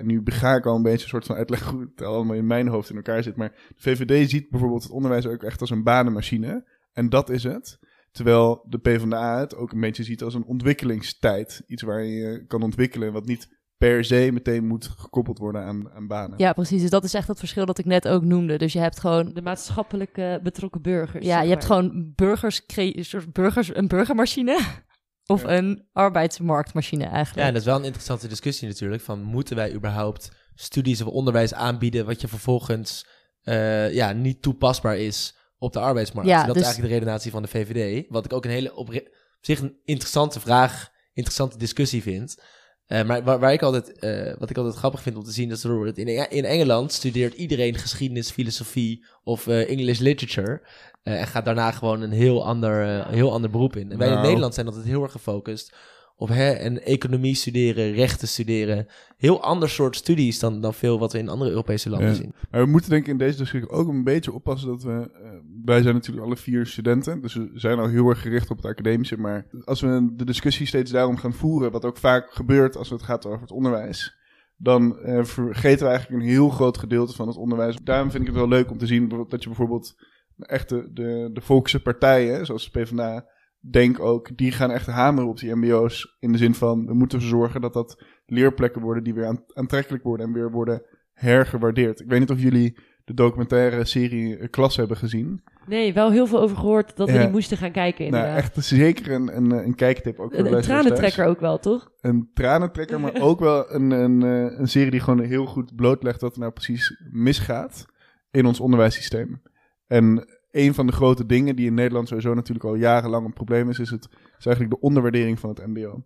[0.02, 2.68] nu ga ik al een beetje een soort van uitleg hoe het allemaal in mijn
[2.68, 3.36] hoofd in elkaar zit.
[3.36, 6.64] Maar de VVD ziet bijvoorbeeld het onderwijs ook echt als een banenmachine.
[6.92, 7.78] En dat is het.
[8.10, 11.62] Terwijl de PvdA het ook een beetje ziet als een ontwikkelingstijd.
[11.66, 16.06] Iets waar je kan ontwikkelen, wat niet per se meteen moet gekoppeld worden aan, aan
[16.06, 16.38] banen.
[16.38, 16.80] Ja, precies.
[16.80, 18.58] Dus dat is echt het verschil dat ik net ook noemde.
[18.58, 21.26] Dus je hebt gewoon De maatschappelijke betrokken burgers.
[21.26, 22.62] Ja, je hebt gewoon burgers,
[22.94, 24.58] soort burgers, een burgermachine
[25.26, 25.56] of Ja.
[25.56, 27.46] een arbeidsmarktmachine Ja, eigenlijk.
[27.46, 29.02] en dat is wel een interessante discussie natuurlijk.
[29.02, 33.06] Van moeten wij überhaupt studies of onderwijs aanbieden wat je vervolgens
[33.42, 36.30] eh, ja, niet toepasbaar is op de arbeidsmarkt?
[36.30, 38.06] Ja, dat dus- is eigenlijk de redenatie van de VVD.
[38.08, 39.00] Wat ik ook een hele op, op
[39.40, 42.42] zich een interessante vraag, interessante discussie vind.
[42.86, 45.50] Eh, maar waar, waar ik altijd, eh, wat ik altijd grappig vind om te zien,
[45.50, 50.62] is dat in, in Engeland studeert iedereen geschiedenis, filosofie of eh, English literature.
[51.02, 53.92] eh, en gaat daarna gewoon een heel ander, een heel ander beroep in.
[53.92, 54.26] En wij in Nou.
[54.26, 55.74] Nederland zijn altijd heel erg gefocust
[56.22, 58.86] op hè, en economie studeren, rechten studeren.
[59.16, 62.14] Heel ander soort studies dan, dan veel wat we in andere Europese landen Ja.
[62.14, 62.34] zien.
[62.50, 65.10] Maar we moeten denk ik in deze discussie ook een beetje oppassen dat we...
[65.22, 65.30] eh,
[65.64, 68.66] wij zijn natuurlijk alle vier studenten, dus we zijn al heel erg gericht op het
[68.66, 69.18] academische.
[69.18, 73.02] Maar als we de discussie steeds daarom gaan voeren, wat ook vaak gebeurt als het
[73.02, 74.14] gaat over het onderwijs...
[74.56, 77.76] dan eh, vergeten we eigenlijk een heel groot gedeelte van het onderwijs.
[77.84, 79.94] Daarom vind ik het wel leuk om te zien dat je bijvoorbeeld
[80.36, 83.26] echt de, de, de volkse partijen, zoals de PvdA...
[83.70, 86.16] Denk ook, die gaan echt hameren op die mbo's.
[86.20, 89.44] In de zin van, we moeten ervoor zorgen dat dat leerplekken worden die weer aan-
[89.52, 92.00] aantrekkelijk worden en weer worden hergewaardeerd.
[92.00, 95.42] Ik weet niet of jullie de documentaire serie eh, Klas hebben gezien.
[95.66, 97.20] Nee, wel heel veel over gehoord dat we Ja.
[97.22, 98.42] die moesten gaan kijken Nou, inderdaad.
[98.56, 100.64] echt zeker een, een, eh, een kijktip ook voor een, thuis.
[100.66, 101.90] tranentrekker ook wel, toch?
[102.00, 106.20] Een tranentrekker, maar ook wel een, een, eh, een serie die gewoon heel goed blootlegt
[106.20, 107.86] wat er nou precies misgaat
[108.30, 109.42] in ons onderwijssysteem.
[109.86, 113.68] En een van de grote dingen die in Nederland sowieso natuurlijk al jarenlang een probleem
[113.68, 114.08] is, is, het,
[114.44, 116.02] eigenlijk de onderwaardering van het mbo.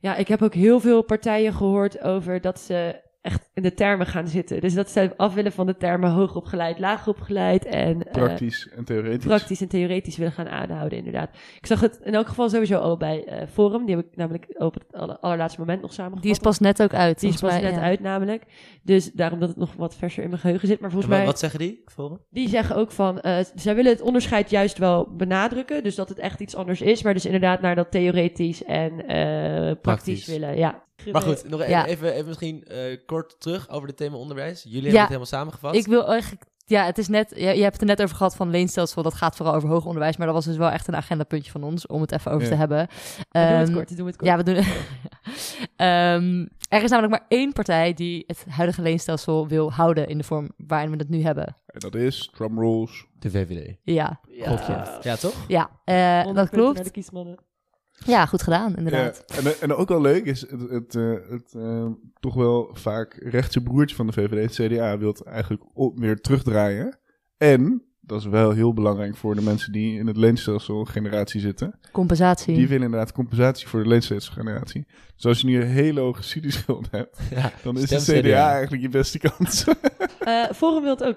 [0.00, 4.06] Ja, ik heb ook heel veel partijen gehoord over dat ze echt in de termen
[4.06, 4.60] gaan zitten.
[4.60, 9.24] Dus dat ze af willen van de termen hoogopgeleid, laagopgeleid en eh, Praktisch en theoretisch.
[9.26, 11.30] praktisch en theoretisch willen gaan aanhouden, inderdaad.
[11.60, 13.86] Ik zag het in elk geval sowieso al bij eh, Forum.
[13.86, 16.22] Die heb ik namelijk op het aller- allerlaatste moment nog samengevat.
[16.22, 17.20] Die is pas net ook uit.
[17.20, 17.80] Die is pas mij, net ja.
[17.80, 18.44] uit namelijk.
[18.82, 20.80] Dus daarom dat het nog wat verser in mijn geheugen zit.
[20.80, 21.24] Maar En volgens mij...
[21.26, 21.82] wat zeggen die?
[21.84, 22.20] Volgen?
[22.30, 25.82] Die zeggen ook van, eh, zij willen het onderscheid juist wel benadrukken.
[25.82, 27.02] Dus dat het echt iets anders is.
[27.02, 29.16] Maar dus inderdaad naar dat theoretisch en eh,
[29.62, 30.26] praktisch, Praktisch.
[30.26, 30.56] willen.
[30.56, 30.82] Ja.
[31.12, 31.86] Maar goed, nog even, Ja.
[31.86, 34.62] even, even misschien eh, kort terug over het thema onderwijs.
[34.62, 34.82] Jullie Ja.
[34.82, 35.74] hebben het helemaal samengevat.
[35.74, 38.36] Ik wil eigenlijk ja, het is net, je, je hebt het er net over gehad
[38.36, 40.96] van leenstelsel, dat gaat vooral over hoger onderwijs, maar dat was dus wel echt een
[40.96, 42.48] agendapuntje van ons, om het even over Ja.
[42.52, 42.86] te hebben.
[42.86, 44.30] Doe het Ehm, kort, doe het kort.
[44.30, 44.54] Ja, we doen
[45.76, 50.24] Ehm, er is namelijk maar één partij die het huidige leenstelsel wil houden in de
[50.24, 51.46] vorm waarin we het nu hebben.
[51.66, 53.06] En dat is, drumrolls.
[53.18, 53.76] De VVD.
[53.82, 54.98] Ja, Gokje.
[55.02, 55.34] Ja, toch?
[55.48, 56.90] ja eh, dat klopt.
[58.06, 59.24] Ja, goed gedaan, inderdaad.
[59.44, 61.86] En, en ook wel leuk is het, het, eh, het eh,
[62.20, 66.98] toch wel vaak rechtse broertje van de VVD, het CDA, wil eigenlijk op, weer terugdraaien.
[67.36, 71.78] En, dat is wel heel belangrijk voor de mensen die in het leenstelsel generatie zitten,
[71.92, 72.54] Compensatie.
[72.56, 74.86] die willen inderdaad compensatie voor de leenstelsel generatie.
[75.14, 77.52] Dus als je nu een hele hoge studieschuld hebt, Ja.
[77.62, 78.50] dan is de CDA, CDA.
[78.52, 79.64] eigenlijk je beste kans.
[80.22, 81.16] Eh, Forum wil het ook.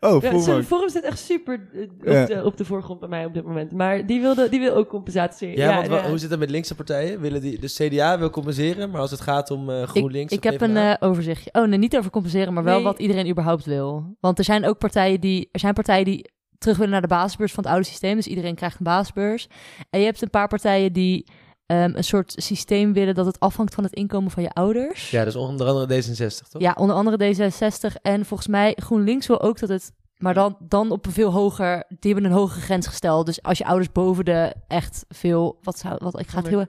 [0.00, 0.64] oh, Ja, voel sorry, me.
[0.64, 1.68] Forum zit echt super
[2.04, 3.72] eh, op, de, op de voorgrond bij mij op dit moment.
[3.72, 5.56] Maar die, wilde, die wil ook compensatie.
[5.56, 7.20] Ja, want wa- hoe zit het met linkse partijen?
[7.20, 10.32] Willen die, de CDA wil compenseren, maar als het gaat om eh, GroenLinks...
[10.32, 11.50] Ik of heb een overzichtje.
[11.52, 12.84] Oh nee, niet over compenseren, maar wel Nee.
[12.84, 14.16] wat iedereen überhaupt wil.
[14.20, 16.25] Want er zijn ook partijen die, er zijn partijen die
[16.66, 18.16] terug willen naar de basisbeurs van het oude systeem.
[18.16, 19.48] Dus iedereen krijgt een basisbeurs.
[19.90, 21.26] En je hebt een paar partijen die
[21.66, 25.10] ehm, een soort systeem willen dat het afhangt van het inkomen van je ouders.
[25.10, 26.62] Ja, dus onder andere D66, toch?
[26.62, 28.00] Ja, onder andere D66.
[28.02, 29.92] En volgens mij GroenLinks wil ook dat het...
[30.16, 31.84] Maar dan, dan op een veel hoger...
[32.00, 33.26] Die hebben een hogere grens gesteld.
[33.26, 35.58] Dus als je ouders boven de echt veel...
[35.62, 35.96] Wat zou...
[35.98, 36.66] Wat, ik ga het heel...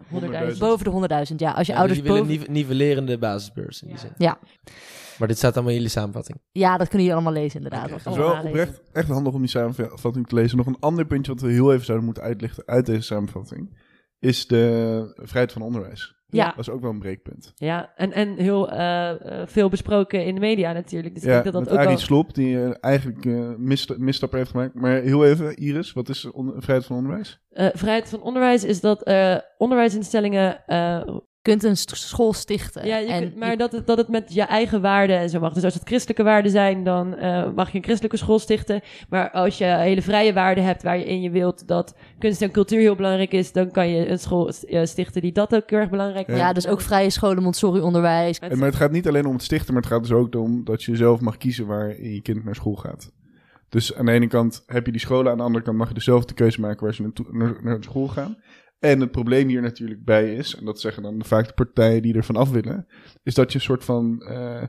[0.53, 0.57] 100.000.
[0.57, 1.51] Boven de 100.000, ja.
[1.51, 2.33] Als je Ja, ouders dus die willen boven...
[2.33, 4.01] een nive- nivellerende basisbeurs in die Ja.
[4.01, 4.11] zin.
[4.17, 4.37] Ja.
[5.19, 6.37] Maar dit staat allemaal in jullie samenvatting.
[6.51, 7.83] Ja, dat kunnen jullie allemaal lezen inderdaad.
[7.83, 7.91] Oké.
[7.93, 10.57] Dat Het is wel oprecht echt handig om die samenvatting te lezen.
[10.57, 13.77] Nog een ander puntje wat we heel even zouden moeten uitlichten uit deze samenvatting,
[14.19, 16.15] is de vrijheid van onderwijs.
[16.29, 16.45] Ja.
[16.45, 17.51] Dat is ook wel een breekpunt.
[17.55, 21.13] Ja, en, en heel eh, eh, veel besproken in de media natuurlijk.
[21.13, 21.97] Dus ik ja, denk dat dat met ook Arie.
[21.97, 24.73] Slob, die eh, eigenlijk eh missta- misstappen heeft gemaakt.
[24.73, 26.27] Maar heel even, Iris, wat is
[26.57, 27.39] vrijheid van onderwijs?
[27.49, 30.63] Eh, vrijheid van onderwijs is dat eh, onderwijsinstellingen...
[31.47, 32.85] Je kunt een school stichten.
[32.87, 35.29] ja, je en kunt- maar je- dat het, dat het met je eigen waarden en
[35.29, 35.53] zo mag.
[35.53, 38.81] Dus als het christelijke waarden zijn, dan eh, mag je een christelijke school stichten.
[39.09, 42.95] Maar als je hele vrije waarden hebt waarin je wilt dat kunst en cultuur heel
[42.95, 46.25] belangrijk is, dan kan je een school eh, stichten die dat ook heel erg belangrijk
[46.25, 46.41] vindt.
[46.41, 48.39] ja, dus ook vrije scholen, Montessori-onderwijs.
[48.39, 50.35] Met- En, maar het gaat niet alleen om het stichten, maar het gaat dus ook
[50.35, 53.11] om dat je zelf mag kiezen waar je kind naar school gaat.
[53.69, 55.93] Dus aan de ene kant heb je die scholen, aan de andere kant mag je
[55.93, 58.37] dezelfde keuze maken waar ze naartoe- naar, naar school gaan.
[58.79, 62.15] En het probleem hier natuurlijk bij is, en dat zeggen dan vaak de partijen die
[62.15, 62.87] ervan af willen,
[63.23, 64.63] is dat je een soort van eh,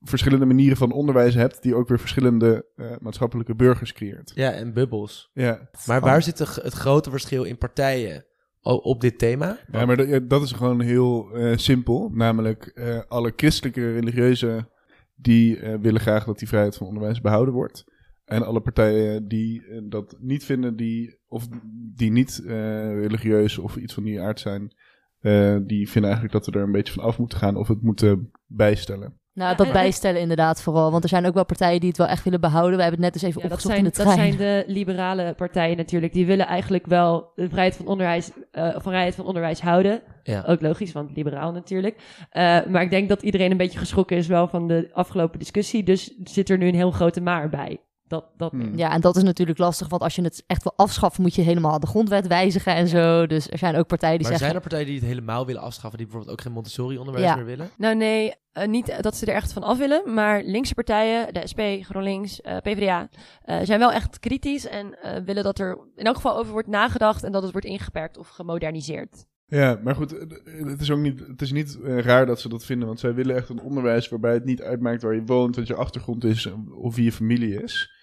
[0.00, 4.32] verschillende manieren van onderwijs hebt, die ook weer verschillende eh, maatschappelijke burgers creëert.
[4.34, 5.30] Ja, en bubbels.
[5.32, 8.24] Ja, Maar waar zit het grote verschil in partijen
[8.62, 9.58] op dit thema?
[9.72, 12.10] ja maar dat, dat is gewoon heel eh, simpel.
[12.12, 14.68] Namelijk, alle christelijke religieuzen
[15.16, 17.84] die willen graag dat die vrijheid van onderwijs behouden wordt.
[18.24, 21.48] En alle partijen die eh, dat niet vinden, die, of
[21.94, 22.54] die niet eh,
[23.00, 24.74] religieus of iets van die aard zijn,
[25.20, 27.82] eh, die vinden eigenlijk dat we er een beetje van af moeten gaan of het
[27.82, 29.18] moeten bijstellen.
[29.32, 30.90] Nou, dat En- en- bijstellen inderdaad vooral.
[30.90, 32.76] Want er zijn ook wel partijen die het wel echt willen behouden.
[32.76, 34.32] We hebben het net dus even Ja, dat, opgezocht zijn, in de dat trein.
[34.32, 36.12] zijn de liberale partijen natuurlijk.
[36.12, 40.02] Die willen eigenlijk wel de vrijheid van onderwijs, eh, vrijheid van onderwijs houden.
[40.22, 40.44] Ja.
[40.46, 41.96] Ook logisch, want liberaal natuurlijk.
[42.30, 45.82] Eh, maar ik denk dat iedereen een beetje geschrokken is wel van de afgelopen discussie.
[45.82, 47.80] Dus zit er nu een heel grote maar bij.
[48.14, 48.76] Dat, dat Hmm.
[48.76, 51.42] Ja, en dat is natuurlijk lastig, want als je het echt wil afschaffen, moet je
[51.42, 53.26] helemaal de grondwet wijzigen en zo.
[53.26, 54.46] Dus er zijn ook partijen die Maar zeggen...
[54.46, 57.36] zijn er partijen die het helemaal willen afschaffen, die bijvoorbeeld ook geen Montessori-onderwijs Ja.
[57.36, 57.70] meer willen?
[57.76, 60.14] Nou nee, eh, niet dat ze er echt van af willen.
[60.14, 63.08] Maar linkse partijen, de SP, GroenLinks, eh, PvdA,
[63.42, 64.66] eh, zijn wel echt kritisch.
[64.66, 67.22] En eh, willen dat er in elk geval over wordt nagedacht.
[67.22, 69.24] En dat het wordt ingeperkt of gemoderniseerd.
[69.46, 70.10] Ja, maar goed,
[70.44, 73.36] het is ook niet, het is niet raar dat ze dat vinden, want zij willen
[73.36, 76.94] echt een onderwijs waarbij het niet uitmaakt waar je woont, wat je achtergrond is of
[76.94, 77.93] wie je familie is.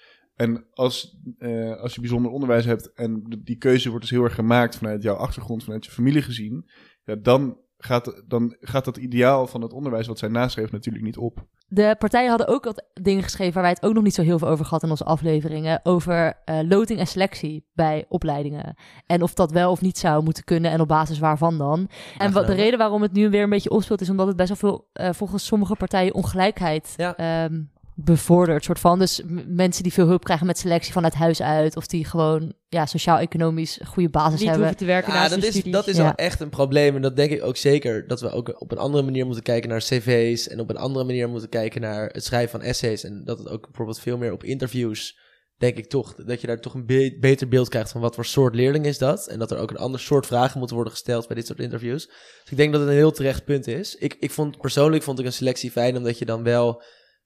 [0.42, 4.36] En als, eh, als je bijzonder onderwijs hebt en die keuze wordt dus heel erg
[4.36, 6.70] gemaakt vanuit jouw achtergrond, vanuit je familie gezien,
[7.04, 11.18] ja, dan, gaat, dan gaat dat ideaal van het onderwijs wat zij naschreef natuurlijk niet
[11.18, 11.46] op.
[11.68, 14.40] De partijen hadden ook wat dingen geschreven waar wij het ook nog niet zo heel
[14.40, 15.80] veel over gehad in onze afleveringen.
[15.84, 18.76] Over eh, loting en selectie bij opleidingen.
[19.06, 21.90] En of dat wel of niet zou moeten kunnen en op basis waarvan dan.
[22.18, 24.50] En wat de reden waarom het nu weer een beetje opspeelt is omdat het best
[24.50, 27.16] wel veel eh, volgens sommige partijen ongelijkheid Ja.
[27.16, 27.62] ehm,
[27.96, 28.64] bevordert.
[28.64, 29.00] Soort van.
[29.00, 31.76] Dus mensen die veel hulp krijgen met selectie vanuit huis uit.
[31.76, 34.58] Of die gewoon ja, sociaal-economisch goede basis Niet hebben.
[34.60, 36.06] hoeven te werken Ja, naast dat is, dat is Ja.
[36.06, 36.96] al echt een probleem.
[36.96, 38.08] En dat denk ik ook zeker.
[38.08, 40.48] Dat we ook op een andere manier moeten kijken naar cv's.
[40.48, 43.04] En op een andere manier moeten kijken naar het schrijven van essays.
[43.04, 45.20] En dat het ook bijvoorbeeld veel meer op interviews,
[45.58, 48.26] denk ik toch, dat je daar toch een be- beter beeld krijgt van wat voor
[48.26, 49.28] soort leerling is dat.
[49.28, 52.06] En dat er ook een ander soort vragen moeten worden gesteld bij dit soort interviews.
[52.42, 53.96] Dus ik denk dat het een heel terecht punt is.
[53.96, 56.84] Ik, ik vond, persoonlijk vond ik een selectie fijn, omdat je dan wel...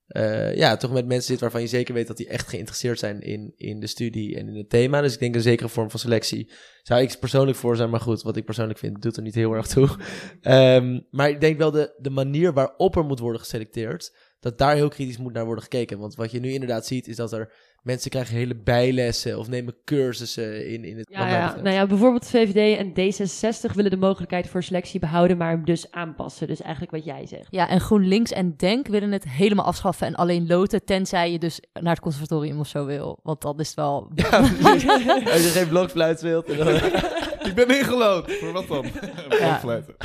[0.08, 3.22] eh, ja, toch met mensen zit waarvan je zeker weet dat die echt geïnteresseerd zijn
[3.22, 5.02] in, in de studie en in het thema.
[5.02, 6.52] Dus ik denk een zekere vorm van selectie
[6.84, 7.90] zou ik persoonlijk voor zijn.
[7.90, 9.90] Maar goed, wat ik persoonlijk vind, doet er niet heel erg toe.
[10.42, 14.76] Ehm, maar ik denk wel de, de manier waarop er moet worden geselecteerd, dat daar
[14.76, 16.00] heel kritisch moet naar worden gekeken.
[16.00, 17.54] Want wat je nu inderdaad ziet, is dat er
[17.86, 21.56] mensen krijgen hele bijlessen of nemen cursussen in, in het Ja, ja.
[21.56, 25.92] Nou ja, bijvoorbeeld VVD en D66 willen de mogelijkheid voor selectie behouden, maar hem dus
[25.92, 26.48] aanpassen.
[26.48, 27.48] Dus eigenlijk wat jij zegt.
[27.50, 31.60] Ja, en GroenLinks en Denk willen het helemaal afschaffen en alleen loten, tenzij je dus
[31.74, 33.20] naar het conservatorium of zo wil.
[33.24, 34.12] Want dat is wel...
[34.32, 36.46] Als je geen blokfluit wilt.
[36.50, 36.76] en dan-
[37.50, 38.32] Ik ben ingelood.
[38.32, 38.86] Voor wat dan?
[39.30, 39.38] Ja.
[39.48, 39.96] Blokfluiten.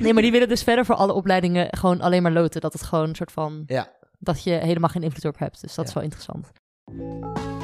[0.00, 2.60] Nee, maar die willen dus verder voor alle opleidingen gewoon alleen maar loten.
[2.60, 3.62] Dat het gewoon een soort van...
[3.66, 3.88] Ja.
[4.18, 5.60] Dat je helemaal geen invloed op hebt.
[5.60, 5.96] Dus dat is Ja.
[5.96, 6.50] wel interessant.
[6.90, 7.61] Música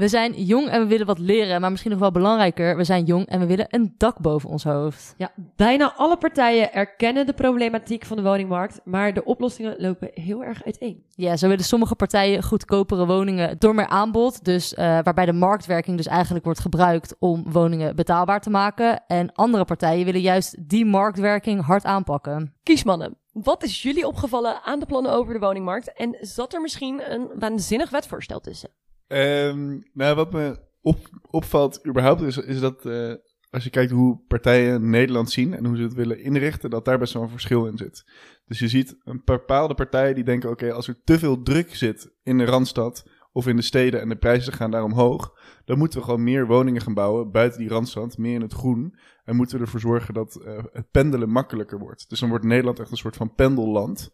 [0.00, 3.04] We zijn jong en we willen wat leren, maar misschien nog wel belangrijker, we zijn
[3.04, 5.14] jong en we willen een dak boven ons hoofd.
[5.16, 10.44] Ja, bijna alle partijen erkennen de problematiek van de woningmarkt, maar de oplossingen lopen heel
[10.44, 11.04] erg uiteen.
[11.14, 15.96] Ja, zo willen sommige partijen goedkopere woningen door meer aanbod, dus eh, waarbij de marktwerking
[15.96, 19.02] dus eigenlijk wordt gebruikt om woningen betaalbaar te maken.
[19.06, 22.54] En andere partijen willen juist die marktwerking hard aanpakken.
[22.62, 25.92] Kiesmannen, wat is jullie opgevallen aan de plannen over de woningmarkt?
[25.92, 28.70] En zat er misschien een waanzinnig wetvoorstel tussen?
[29.10, 30.98] Ehm, nou, wat me op,
[31.30, 33.12] opvalt überhaupt is, is dat eh,
[33.50, 36.98] als je kijkt hoe partijen Nederland zien en hoe ze het willen inrichten, dat daar
[36.98, 38.04] best wel een verschil in zit.
[38.46, 42.12] Dus je ziet een bepaalde partijen die denken, oké, als er te veel druk zit
[42.22, 45.32] in de Randstad of in de steden en de prijzen gaan daar omhoog,
[45.64, 48.98] dan moeten we gewoon meer woningen gaan bouwen buiten die Randstad, meer in het groen.
[49.24, 52.08] En moeten we ervoor zorgen dat eh, het pendelen makkelijker wordt.
[52.08, 54.10] Dus dan wordt Nederland echt een soort van pendelland.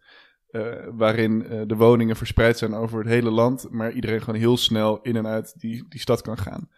[0.57, 4.57] Eh, waarin eh, de woningen verspreid zijn over het hele land, maar iedereen gewoon heel
[4.57, 6.69] snel in en uit die, die stad kan gaan.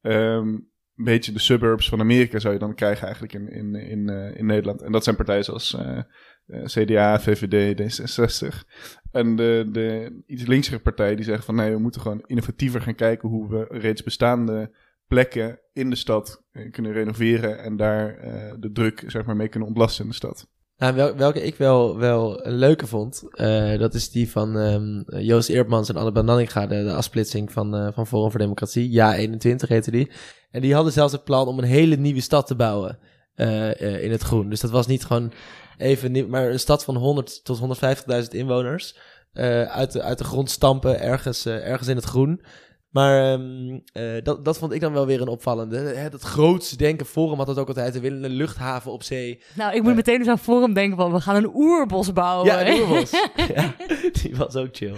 [0.00, 4.08] Ehm, een beetje de suburbs van Amerika zou je dan krijgen eigenlijk in, in, in,
[4.08, 4.82] eh, in Nederland.
[4.82, 5.76] En dat zijn partijen zoals
[6.64, 8.64] CDA, VVD, D66.
[9.10, 12.94] En de, de iets linksere partijen die zeggen van nee, we moeten gewoon innovatiever gaan
[12.94, 18.16] kijken hoe we reeds bestaande plekken in de stad kunnen renoveren en daar
[18.60, 20.48] de druk zeg maar mee kunnen ontlasten in de stad.
[20.80, 25.20] Nou, wel- welke ik wel, wel een leuke vond, eh, dat is die van ehm,
[25.22, 28.90] Joost Eerdmans en Anne Nanninga, de, de afsplitsing van, eh, van Forum voor Democratie.
[28.90, 30.10] Ja, 21 heette die.
[30.50, 32.98] En die hadden zelfs het plan om een hele nieuwe stad te bouwen
[33.34, 34.48] eh, in het groen.
[34.50, 35.32] Dus dat was niet gewoon
[35.76, 38.96] even maar een stad van 100 tot 150.000 inwoners.
[39.68, 42.42] uit, de, uit de grond stampen, ergens, ergens in het groen.
[42.90, 45.76] Maar ehm, eh, dat, dat vond ik dan wel weer een opvallende.
[45.78, 47.94] Het, het grootste denken, Forum had dat ook altijd.
[47.94, 49.40] We willen een luchthaven op zee.
[49.54, 52.46] Nou, ik moet meteen dus aan Forum denken van, we gaan een oerbos bouwen.
[52.46, 53.10] Ja, een oerbos.
[53.54, 53.74] ja,
[54.22, 54.92] die was ook chill.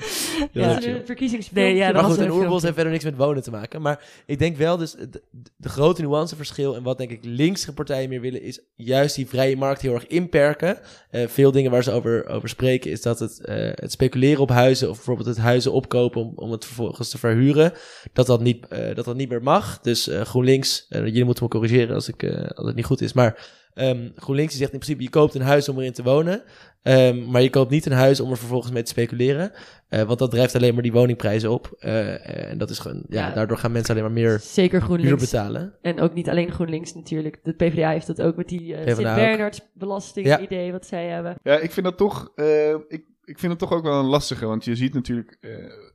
[0.52, 0.74] Die was Ja.
[0.74, 0.92] ook chill.
[0.92, 1.64] de verkiezingsfilm.
[1.64, 2.64] Nee, ja, dat maar was goed, een een oerbos filmpje.
[2.66, 3.82] heeft verder niks met wonen te maken.
[3.82, 5.22] Maar ik denk wel dus de,
[5.56, 9.56] de grote nuanceverschil en wat denk ik linkse partijen meer willen is juist die vrije
[9.56, 10.78] markt heel erg inperken.
[11.10, 14.50] Eh, veel dingen waar ze over, over spreken is dat het, eh, het speculeren op
[14.50, 17.72] huizen of bijvoorbeeld het huizen opkopen om, om het vervolgens te verhuren,
[18.12, 19.80] dat dat niet, eh, dat dat niet meer mag.
[19.80, 23.00] Dus eh, GroenLinks, eh, jullie moeten me corrigeren als, ik, eh, als het niet goed
[23.00, 26.02] is, maar ehm, GroenLinks die zegt in principe je koopt een huis om erin te
[26.02, 26.42] wonen.
[26.82, 29.52] Ehm, maar je koopt niet een huis om er vervolgens mee te speculeren.
[29.88, 31.76] Eh, want dat drijft alleen maar die woningprijzen op.
[31.78, 33.34] En dat is gewoon, ja, Ja.
[33.34, 35.30] daardoor gaan mensen alleen maar meer Zeker huur GroenLinks.
[35.30, 35.74] betalen.
[35.82, 37.40] En ook niet alleen GroenLinks natuurlijk.
[37.42, 38.86] De PvdA heeft dat ook met die eh ook.
[39.00, 41.36] Sint-Bernards belasting-idee wat zij hebben.
[41.42, 44.46] Ja, ik vind dat toch, eh, ik, ik vind het toch ook wel een lastige.
[44.46, 45.50] Want je ziet natuurlijk eh,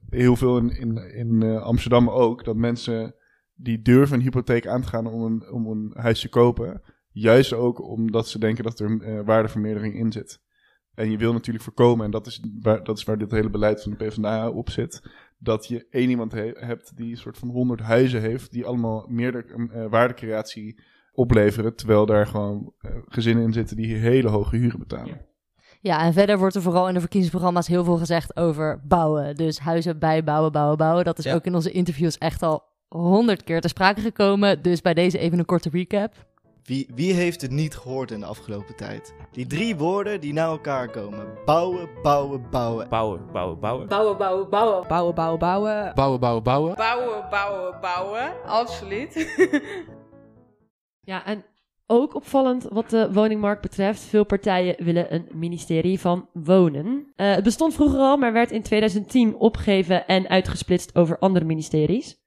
[0.09, 3.15] heel veel in, in, in eh, Amsterdam ook dat mensen
[3.55, 6.81] die durven een hypotheek aan te gaan om een, om een huis te kopen.
[7.11, 10.39] Juist ook omdat ze denken dat er eh, waardevermeerdering in zit.
[10.93, 13.81] En je wil natuurlijk voorkomen, en dat is, waar, dat is waar dit hele beleid
[13.83, 15.01] van de PvdA op zit.
[15.37, 19.07] Dat je één iemand he- hebt die een soort van honderd huizen heeft, die allemaal
[19.09, 21.75] meerdere waardecreatie opleveren.
[21.75, 22.73] Terwijl daar gewoon
[23.05, 25.25] gezinnen in zitten die hele hoge huren betalen.
[25.81, 29.35] Ja, en verder wordt er vooral in de verkiezingsprogramma's heel veel gezegd over bouwen.
[29.35, 31.05] Dus huizen bijbouwen, bouwen, bouwen.
[31.05, 31.33] Dat is Ja.
[31.33, 34.61] ook in onze interviews echt al honderd keer ter sprake gekomen.
[34.61, 36.13] Dus bij deze even een korte recap.
[36.63, 39.13] Wie, wie heeft het niet gehoord in de afgelopen tijd?
[39.31, 41.25] Die drie woorden die naar elkaar komen.
[41.45, 42.89] Bouwen, bouwen, bouwen.
[42.89, 43.87] Bouwen, bouwen, bouwen.
[43.87, 44.87] Bouwen, bouwen, bouwen.
[44.87, 45.91] Bouwen, bouwen, bouwen.
[45.95, 46.75] Bouwen, bouwen, bouwen.
[46.75, 48.31] Bouwen, bouwen, bouwen.
[48.45, 49.13] Absoluut.
[51.01, 51.43] Ja, en
[51.87, 54.01] ook opvallend wat de woningmarkt betreft.
[54.01, 57.11] Veel partijen willen een ministerie van Wonen.
[57.15, 62.17] Eh, het bestond vroeger al, maar werd in 2010 opgegeven en uitgesplitst over andere ministeries.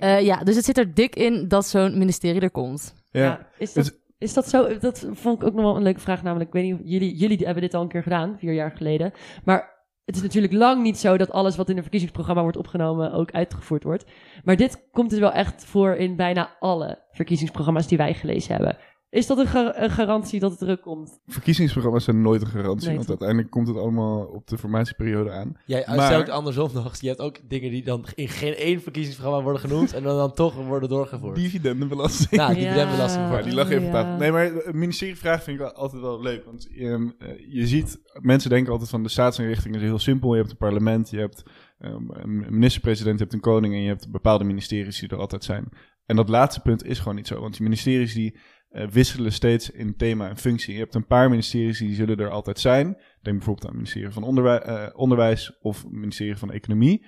[0.00, 2.94] Eh, ja, dus het zit er dik in dat zo'n ministerie er komt.
[3.10, 4.78] Ja, is, dat, is dat zo?
[4.78, 6.22] Dat vond ik ook nog wel een leuke vraag.
[6.22, 8.72] Namelijk, ik weet niet of jullie, jullie hebben dit al een keer gedaan, vier jaar
[8.76, 9.12] geleden.
[9.44, 13.12] Maar het is natuurlijk lang niet zo dat alles wat in een verkiezingsprogramma wordt opgenomen
[13.12, 14.04] ook uitgevoerd wordt.
[14.44, 18.76] Maar dit komt dus wel echt voor in bijna alle verkiezingsprogramma's die wij gelezen hebben.
[19.10, 21.20] Is dat een, ga- een garantie dat het er ook komt?
[21.26, 25.56] Verkiezingsprogramma's zijn nooit een garantie, Nee, want uiteindelijk komt het allemaal op de formatieperiode aan.
[25.66, 26.18] Jij Maar- maar...
[26.18, 26.96] ook andersom nog.
[27.00, 30.32] Je hebt ook dingen die dan in geen één verkiezingsprogramma worden genoemd en dan, dan
[30.32, 31.36] toch worden doorgevoerd.
[31.36, 32.30] Dividendenbelasting.
[32.30, 32.60] Nou, Ja.
[32.60, 34.02] dividendbelasting Ja, die lag even op Ja.
[34.02, 34.18] tafel.
[34.18, 36.44] Nee, maar het ministerievraag vind ik altijd wel leuk.
[36.44, 40.30] Want ehm, eh, je ziet, mensen denken altijd van de staatsinrichting is heel simpel.
[40.32, 41.42] Je hebt een parlement, je hebt
[41.78, 45.44] ehm, een minister-president, je hebt een koning en je hebt bepaalde ministeries die er altijd
[45.44, 45.68] zijn.
[46.06, 47.40] En dat laatste punt is gewoon niet zo.
[47.40, 48.36] Want die ministeries die
[48.68, 50.72] eh, wisselen steeds in thema en functie.
[50.72, 52.86] Je hebt een paar ministeries die zullen er altijd zijn.
[53.22, 57.06] Denk bijvoorbeeld aan het ministerie van eh, Onderwijs of het ministerie van Economie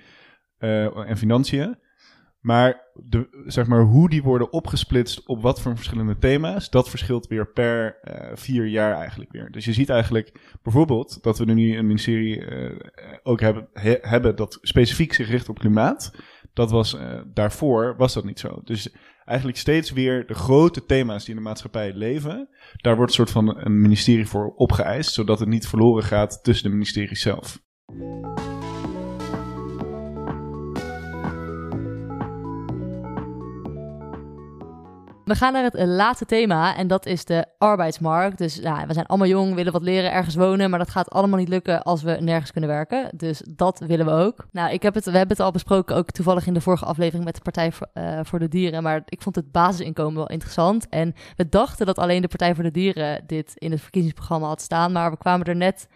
[0.57, 1.79] eh, en Financiën.
[2.39, 7.27] Maar, de, zeg maar hoe die worden opgesplitst op wat voor verschillende thema's, dat verschilt
[7.27, 7.97] weer per
[8.33, 9.51] vier jaar eigenlijk weer.
[9.51, 12.45] Dus je ziet eigenlijk bijvoorbeeld dat we nu een ministerie
[13.23, 16.15] ook hebben, he- hebben dat specifiek zich richt op klimaat.
[16.53, 16.97] Dat was
[17.33, 18.61] daarvoor was dat niet zo.
[18.63, 18.95] Dus
[19.31, 23.31] eigenlijk steeds weer de grote thema's die in de maatschappij leven, daar wordt een soort
[23.31, 27.59] van een ministerie voor opgeëist, zodat het niet verloren gaat tussen de ministeries zelf.
[35.31, 38.37] We gaan naar het eh, laatste thema en dat is de arbeidsmarkt.
[38.37, 41.47] Dus we zijn allemaal jong, willen wat leren, ergens wonen, maar dat gaat allemaal niet
[41.47, 43.09] lukken als we nergens kunnen werken.
[43.15, 44.45] Dus dat willen we ook.
[44.51, 47.23] Nou, ik heb het, we hebben het al besproken, ook toevallig in de vorige aflevering
[47.23, 50.89] met de Partij voor, eh, voor de Dieren, maar ik vond het basisinkomen wel interessant.
[50.89, 54.61] En we dachten dat alleen de Partij voor de Dieren dit in het verkiezingsprogramma had
[54.61, 55.87] staan, maar we kwamen er net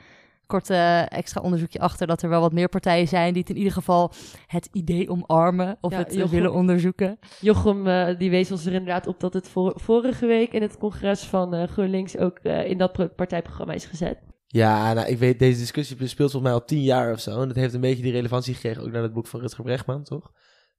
[0.45, 3.58] kort eh, extra onderzoekje achter dat er wel wat meer partijen zijn die het in
[3.58, 4.12] ieder geval
[4.47, 7.19] het idee omarmen of Ja, het Jochem- willen onderzoeken.
[7.39, 10.77] Jochem eh, die wees ons er inderdaad op dat het vor- vorige week in het
[10.77, 14.17] congres van eh, GroenLinks ook eh, in dat pro- partijprogramma is gezet.
[14.47, 17.41] Ja, nou, ik weet, deze discussie speelt volgens mij al tien jaar of zo.
[17.41, 20.03] En dat heeft een beetje die relevantie gekregen, ook naar het boek van Rutger Bregman,
[20.03, 20.31] toch?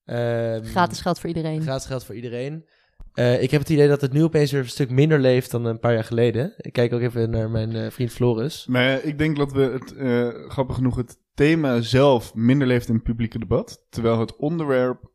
[0.04, 1.62] Ehm, Gratis geld voor iedereen.
[1.62, 2.68] Gratis geld voor iedereen.
[3.16, 5.64] Eh, ik heb het idee dat het nu opeens weer een stuk minder leeft dan
[5.64, 6.54] een paar jaar geleden.
[6.56, 8.66] Ik kijk ook even naar mijn eh, vriend Floris.
[8.66, 12.94] Maar ik denk dat we het, eh, grappig genoeg, het thema zelf minder leeft in
[12.94, 13.86] het publieke debat.
[13.90, 15.10] Terwijl het onderwerp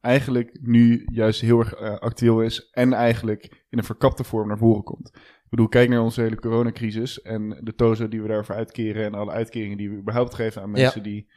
[0.00, 2.70] eigenlijk nu juist heel erg actueel is.
[2.70, 5.10] En eigenlijk in een verkapte vorm naar voren komt.
[5.14, 9.04] Ik bedoel, kijk naar onze hele coronacrisis en de tozo die we daarvoor uitkeren.
[9.04, 11.28] En alle uitkeringen die we überhaupt geven aan mensen die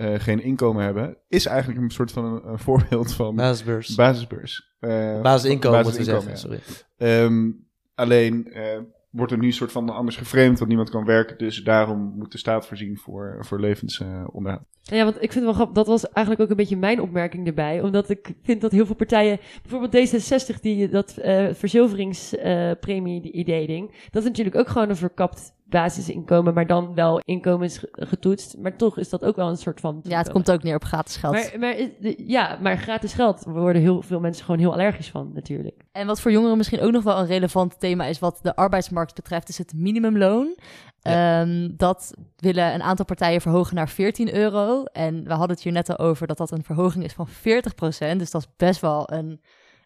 [0.00, 1.16] eh, geen inkomen hebben.
[1.28, 3.94] Is eigenlijk een soort van een, een voorbeeld van Basisbeurs.
[3.94, 4.74] basisbeurs.
[4.78, 6.36] Eh, Basisinkomen moeten zeggen, ja.
[6.36, 6.60] sorry.
[6.96, 7.50] Ehm,
[7.94, 8.78] alleen eh,
[9.10, 11.38] wordt er nu een soort van anders geframed dat niemand kan werken.
[11.38, 14.62] Dus daarom moet de staat voorzien voor, voor levensonderhoud.
[14.82, 15.74] Ja, want ik vind het wel grappig.
[15.74, 17.80] Dat was eigenlijk ook een beetje mijn opmerking erbij.
[17.80, 24.08] Omdat ik vind dat heel veel partijen, bijvoorbeeld D66, die dat eh verzilveringspremie-idee ding.
[24.10, 28.56] Dat is natuurlijk ook gewoon een verkapt basisinkomen, maar dan wel inkomensgetoetst.
[28.58, 30.00] Maar toch is dat ook wel een soort van.
[30.02, 31.56] Ja, het komt ook neer op gratis geld.
[31.58, 31.76] Maar,
[32.16, 35.82] ja, maar gratis geld worden heel veel mensen gewoon heel allergisch van, natuurlijk.
[35.92, 39.14] En wat voor jongeren misschien ook nog wel een relevant thema is wat de arbeidsmarkt
[39.14, 40.56] betreft, is het minimumloon.
[41.02, 44.84] Ehm, dat willen een aantal partijen verhogen naar 14 euro.
[44.84, 48.18] En we hadden het hier net al over dat dat een verhoging is van 40%
[48.18, 49.40] Dus dat is best wel een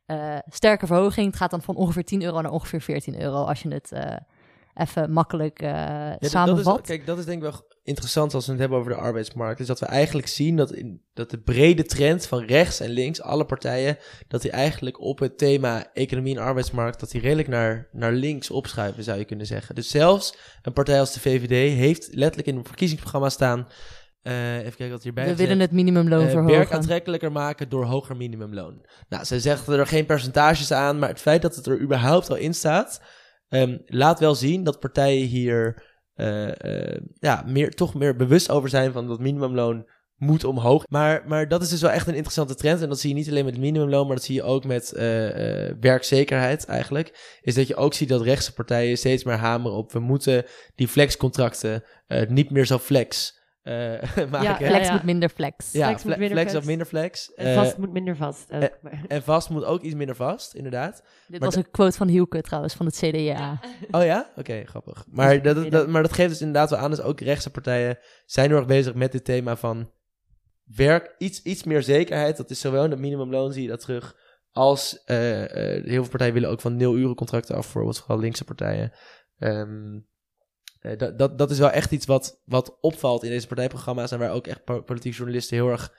[0.06, 1.26] eh, sterke verhoging.
[1.26, 4.16] Het gaat dan van ongeveer 10 euro naar ongeveer 14 euro als je het eh,
[4.74, 6.80] even makkelijk eh Ja, dat- dat samenvat.
[6.80, 9.60] is, kijk, dat is denk ik wel interessant als we het hebben over de arbeidsmarkt.
[9.60, 13.22] Is dat we eigenlijk zien dat, in, dat de brede trend van rechts en links,
[13.22, 13.96] alle partijen,
[14.28, 18.50] dat die eigenlijk op het thema economie en arbeidsmarkt, dat die redelijk naar, naar links
[18.50, 19.74] opschuiven, zou je kunnen zeggen.
[19.74, 23.68] Dus zelfs een partij als de VVD heeft letterlijk in het verkiezingsprogramma staan,
[24.22, 26.56] eh, even kijken wat hierbij We willen het minimumloon Eh, verhogen.
[26.56, 28.86] werk aantrekkelijker maken door hoger minimumloon.
[29.08, 32.36] Nou, ze zegt er geen percentages aan, maar het feit dat het er überhaupt al
[32.36, 33.00] in staat,
[33.48, 35.82] ehm, laat wel zien dat partijen hier
[36.14, 40.84] eh, eh, ja, meer, toch meer bewust over zijn van dat minimumloon moet omhoog.
[40.88, 42.82] Maar, maar dat is dus wel echt een interessante trend.
[42.82, 44.92] En dat zie je niet alleen met het minimumloon, maar dat zie je ook met
[44.92, 45.04] eh,
[45.80, 47.38] werkzekerheid eigenlijk.
[47.40, 49.92] Is dat je ook ziet dat rechtse partijen steeds meer hameren op...
[49.92, 51.84] we moeten die flexcontracten
[52.28, 53.74] niet meer zo flex eh,
[54.30, 54.66] maken.
[54.66, 54.92] Flex ja.
[54.92, 55.72] moet minder flex.
[55.72, 56.62] Ja, Flex moet minder flex flex.
[56.62, 57.32] of minder flex.
[57.34, 58.52] En Eh, vast moet minder vast.
[58.52, 58.62] ook.
[58.62, 61.02] eh, Maar- en vast moet ook iets minder vast, inderdaad.
[61.26, 63.60] Dit Maar was een quote van Hielke trouwens, van het CDA.
[63.90, 64.30] Oh ja?
[64.36, 65.04] Oké, grappig.
[65.10, 67.98] Maar dat, dat, dat- maar dat geeft dus inderdaad wel aan, dus ook rechtse partijen
[68.26, 69.90] zijn heel erg bezig met dit thema van
[70.64, 72.36] werk, iets, iets meer zekerheid.
[72.36, 74.16] Dat is zowel in het minimumloon, zie je dat terug,
[74.50, 75.42] als eh,
[75.76, 78.92] eh, heel veel partijen willen ook van nul uren contracten af, bijvoorbeeld vooral linkse partijen.
[79.38, 80.00] Ehm, eh,
[80.96, 84.32] dat, dat, dat is wel echt iets wat, wat opvalt in deze partijprogramma's en waar
[84.32, 85.92] ook echt po- politieke journalisten heel erg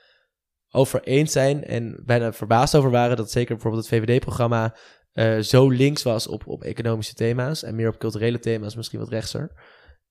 [0.69, 4.75] over eens zijn en bijna verbaasd over waren dat zeker bijvoorbeeld het VVD-programma
[5.11, 9.09] eh, zo links was op, op economische thema's en meer op culturele thema's, misschien wat
[9.09, 9.51] rechtser.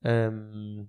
[0.00, 0.84] Ehm,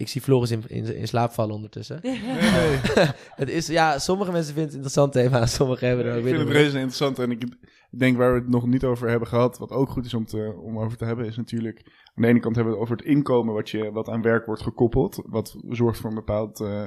[0.00, 1.98] Ik zie Floris in, in, in slaap vallen ondertussen.
[2.02, 2.78] Nee, nee.
[3.42, 6.24] het is, ja, sommige mensen vinden het een interessant thema, sommigen hebben er ook ik
[6.24, 7.18] vind het reuze interessant.
[7.18, 7.44] En ik
[7.90, 10.54] denk waar we het nog niet over hebben gehad, wat ook goed is om, te,
[10.62, 11.82] om over te hebben, is natuurlijk...
[12.14, 14.46] Aan de ene kant hebben we het over het inkomen wat, je, wat aan werk
[14.46, 15.22] wordt gekoppeld.
[15.26, 16.86] Wat zorgt voor een bepaald eh,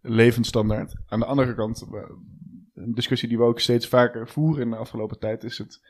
[0.00, 0.94] levensstandaard.
[1.06, 2.00] Aan de andere kant, eh,
[2.74, 5.80] een discussie die we ook steeds vaker voeren in de afgelopen tijd, is het...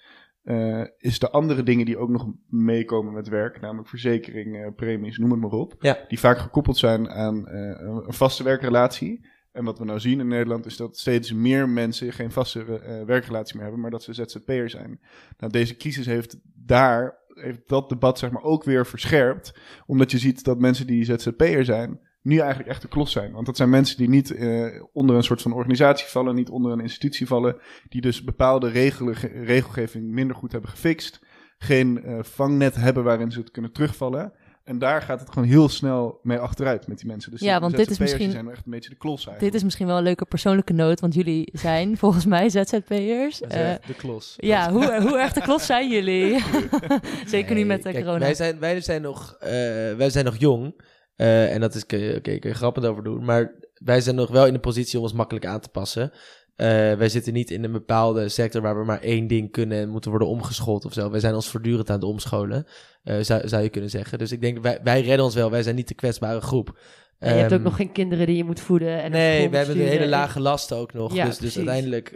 [0.42, 5.18] eh, is de andere dingen die ook nog meekomen met werk, namelijk verzekering, eh, premies,
[5.18, 5.98] noem het maar op, Ja.
[6.08, 9.26] die vaak gekoppeld zijn aan eh, een een vaste werkrelatie.
[9.52, 13.04] En wat we nou zien in Nederland is dat steeds meer mensen geen vaste eh,
[13.04, 15.00] werkrelatie meer hebben, maar dat ze ZZP'er zijn.
[15.38, 19.58] Nou, deze crisis heeft daar, heeft dat debat zeg maar ook weer verscherpt.
[19.86, 23.32] Omdat je ziet dat mensen die ZZP'er zijn, nu eigenlijk echt de klos zijn.
[23.32, 26.72] Want dat zijn mensen die niet eh, onder een soort van organisatie vallen, niet onder
[26.72, 27.56] een institutie vallen,
[27.88, 29.14] die dus bepaalde regelen,
[29.44, 31.20] regelgeving minder goed hebben gefixt.
[31.58, 34.32] Geen eh, vangnet hebben waarin ze het kunnen terugvallen.
[34.64, 37.30] En daar gaat het gewoon heel snel mee achteruit met die mensen.
[37.30, 39.40] Dus Ja, want dit is misschien- zijn echt een beetje de klos eigenlijk.
[39.40, 43.40] Dit is misschien wel een leuke persoonlijke noot, want jullie zijn volgens mij ZZP'ers.
[43.40, 44.34] Eh, echt de klos.
[44.36, 46.42] ja, hoe, hoe erg de klos zijn jullie?
[47.26, 48.24] Zeker nu Nee, met de kijk, corona.
[48.24, 49.50] Wij zijn, wij zijn, nog, eh,
[49.96, 50.74] wij zijn nog jong.
[51.20, 53.24] Eh, en dat is, je, kun je- grappig over doen.
[53.24, 56.12] Maar wij zijn nog wel in de positie om ons makkelijk aan te passen.
[56.56, 59.88] Eh, wij zitten niet in een bepaalde sector waar we maar één ding kunnen en
[59.88, 61.10] moeten worden omgeschoold of zo.
[61.10, 62.66] Wij zijn ons voortdurend aan het omscholen,
[63.02, 64.18] eh, zou, zou je kunnen zeggen.
[64.18, 65.50] Dus ik denk, wij, wij redden ons wel.
[65.50, 66.78] Wij zijn niet de kwetsbare groep.
[67.18, 69.02] En je hebt ook Ehm, nog geen kinderen die je moet voeden.
[69.02, 71.14] En nee, we hebben een hele lage lasten ook nog.
[71.14, 72.14] Ja, dus, dus uiteindelijk,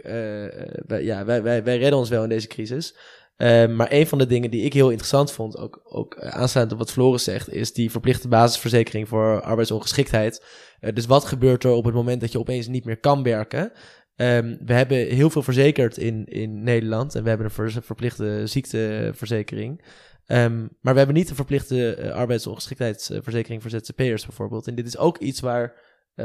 [0.85, 2.95] wij, ja, wij, wij, wij redden ons wel in deze crisis.
[3.35, 6.71] Ehm, maar een van de dingen die ik heel interessant vond, ook, ook eh, aansluitend
[6.71, 10.45] op wat Floris zegt, is die verplichte basisverzekering voor arbeidsongeschiktheid.
[10.79, 13.71] Eh, dus wat gebeurt er op het moment dat je opeens niet meer kan werken?
[14.15, 18.41] Ehm, we hebben heel veel verzekerd in, in Nederland en we hebben een ver- verplichte
[18.45, 19.85] ziekteverzekering.
[20.25, 24.67] Ehm, maar we hebben niet een verplichte eh, arbeidsongeschiktheidsverzekering voor ZZP'ers bijvoorbeeld.
[24.67, 25.73] En dit is ook iets waar,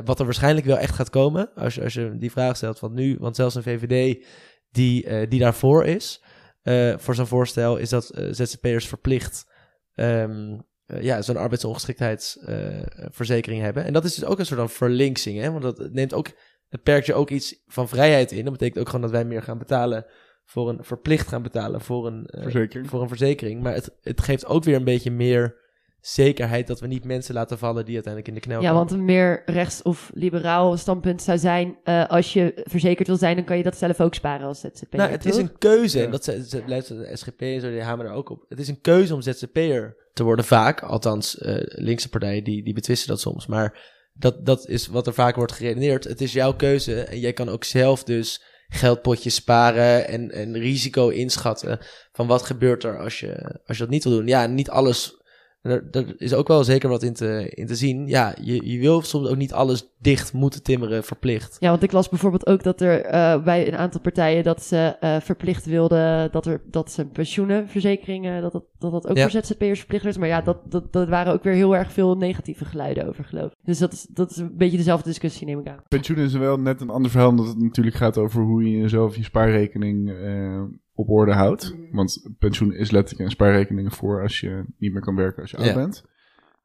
[0.05, 2.95] wat er waarschijnlijk wel echt gaat komen, als je, als je die vraag stelt van
[2.95, 4.25] nu, want zelfs een VVD
[4.71, 6.23] die, die daarvoor is,
[6.63, 9.47] eh, voor zo'n voorstel, is dat eh, ZZP'ers verplicht
[9.95, 13.85] ehm, eh, ja, zo'n arbeidsongeschiktheidsverzekering hebben.
[13.85, 15.51] En dat is dus ook een soort van verlinksing, hè?
[15.51, 16.31] want dat neemt ook,
[16.69, 18.45] het perkt je ook iets van vrijheid in.
[18.45, 20.07] Dat betekent ook gewoon dat wij meer gaan betalen
[20.45, 22.89] voor een, verplicht gaan betalen voor een, Verzekering.
[22.89, 23.63] voor een verzekering.
[23.63, 25.70] Maar het, het geeft ook weer een beetje meer
[26.01, 28.87] zekerheid dat we niet mensen laten vallen die uiteindelijk in de knel Ja, komen.
[28.87, 31.79] want een meer rechts- of liberaal standpunt zou zijn...
[31.85, 34.99] eh, als je verzekerd wil zijn, dan kan je dat zelf ook sparen als ZZP'er,
[34.99, 35.99] Nou, het is een keuze.
[35.99, 36.05] Ja.
[36.05, 36.35] En dat
[36.67, 38.45] luisteren de SGP en zo, die hameren er ook op.
[38.49, 40.83] Het is een keuze om ZZP'er te worden, vaak.
[40.83, 43.47] Althans, eh, linkse partijen die, die betwisten dat soms.
[43.47, 46.05] Maar dat, dat is wat er vaak wordt geredeneerd.
[46.05, 51.09] Het is jouw keuze en jij kan ook zelf dus geldpotjes sparen en, en risico
[51.09, 51.79] inschatten
[52.13, 54.27] van wat gebeurt er als je, als je dat niet wil doen.
[54.27, 55.20] Ja, niet alles...
[55.63, 58.07] Er, er is ook wel zeker wat in te, in te zien.
[58.07, 61.57] Ja, je, je wil soms ook niet alles dicht moeten timmeren, verplicht.
[61.61, 64.97] Ja, want ik las bijvoorbeeld ook dat er eh, bij een aantal partijen dat ze
[65.01, 69.29] eh, verplicht wilden dat, er, dat ze pensioenenverzekeringen, dat dat, dat, dat ook Ja.
[69.29, 70.19] voor ZZP'ers verplicht is.
[70.19, 73.51] Maar ja, dat, dat, dat waren ook weer heel erg veel negatieve geluiden over, geloof
[73.51, 73.57] ik.
[73.65, 75.83] Dus dat is, dat is een beetje dezelfde discussie, neem ik aan.
[75.89, 79.17] Pensioen is wel net een ander verhaal, omdat het natuurlijk gaat over hoe je jezelf
[79.17, 80.63] je spaarrekening eh,
[81.01, 81.77] op orde houdt.
[81.93, 85.59] Want pensioen is letterlijk een spaarrekening voor als je niet meer kan werken als je
[85.59, 85.65] Ja.
[85.65, 86.05] oud bent.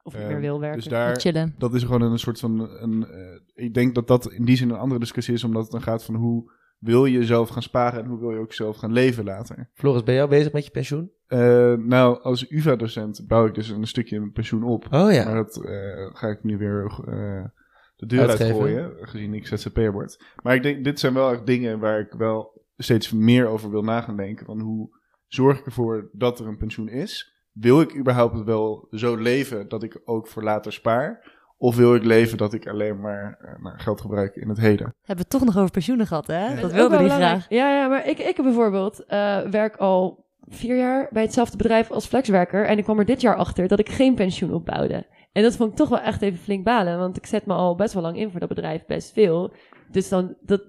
[0.03, 0.79] Of je Eh, meer wil werken.
[0.79, 1.55] Dus daar, Chillen.
[1.57, 2.59] dat is gewoon een soort van.
[2.59, 5.71] Een, eh, ik denk dat dat in die zin een andere discussie is, omdat het
[5.71, 8.77] dan gaat van hoe wil je zelf gaan sparen en hoe wil je ook zelf
[8.77, 9.69] gaan leven later.
[9.73, 11.11] Floris, ben jij al bezig met je pensioen?
[11.27, 14.87] Eh, nou, als UvA-docent bouw ik dus een stukje pensioen op.
[14.91, 15.25] Oh ja.
[15.25, 15.71] Maar dat eh,
[16.13, 17.43] ga ik nu weer eh,
[17.95, 18.45] de deur Uitgeven.
[18.45, 20.23] uitgooien, gezien ik ZZP'er word.
[20.43, 23.83] Maar ik denk, dit zijn wel echt dingen waar ik wel steeds meer over wil
[23.83, 24.45] na gaan denken.
[24.45, 24.89] Van hoe
[25.27, 27.33] zorg ik ervoor dat er een pensioen is?
[27.51, 31.33] Wil ik überhaupt wel zo leven dat ik ook voor later spaar?
[31.57, 34.85] Of wil ik leven dat ik alleen maar eh, nou, geld gebruik in het heden?
[34.85, 36.61] Hebben we het toch nog over pensioenen gehad, hè?
[36.61, 37.31] Dat wilde die belangrijk.
[37.31, 37.49] graag.
[37.49, 42.05] Ja, ja, maar ik, ik bijvoorbeeld eh, werk al vier jaar bij hetzelfde bedrijf als
[42.05, 42.65] flexwerker.
[42.65, 45.05] En ik kwam er dit jaar achter dat ik geen pensioen opbouwde.
[45.31, 46.97] En dat vond ik toch wel echt even flink balen.
[46.97, 49.53] Want ik zet me al best wel lang in voor dat bedrijf, best veel.
[49.91, 50.61] Dus dan, dat,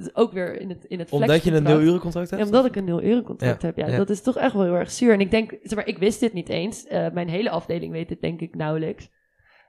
[0.00, 1.78] is ook weer in het, in het Omdat je een flexcontract.
[1.78, 2.42] nul uren contract hebt?
[2.42, 3.76] Ja, omdat ik een nul euro contract Ja, heb.
[3.76, 3.96] Ja, ja.
[3.96, 5.12] dat is toch echt wel heel erg zuur.
[5.12, 6.86] En ik denk, zeg maar, ik wist dit niet eens.
[6.86, 9.08] Eh, mijn hele afdeling weet het denk ik nauwelijks.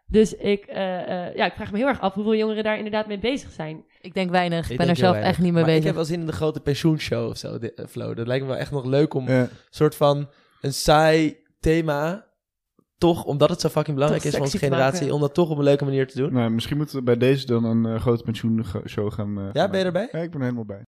[0.08, 3.08] Dus ik, eh, eh, ja, ik vraag me heel erg af hoeveel jongeren daar inderdaad
[3.08, 3.86] mee bezig zijn.
[4.02, 4.66] Ik denk weinig.
[4.66, 5.32] Ik, Ik ben er zelf weinig.
[5.32, 5.80] echt niet mee Maar bezig.
[5.80, 8.14] Ik heb wel zin in de grote pensioenshow of zo, di- eh, Flo.
[8.14, 10.30] Dat lijkt me wel echt nog leuk om een soort van
[10.62, 12.26] een saai thema,
[13.00, 15.16] toch, omdat het zo fucking belangrijk Toch is voor onze generatie, maken.
[15.16, 16.34] om dat toch op een leuke manier te doen.
[16.34, 19.38] nou, misschien moeten we bij deze dan een eh, grote pensioenshow gaan.
[19.38, 20.10] eh, Ja, gaan ben je erbij?
[20.12, 20.84] Ja, ik ben er helemaal bij.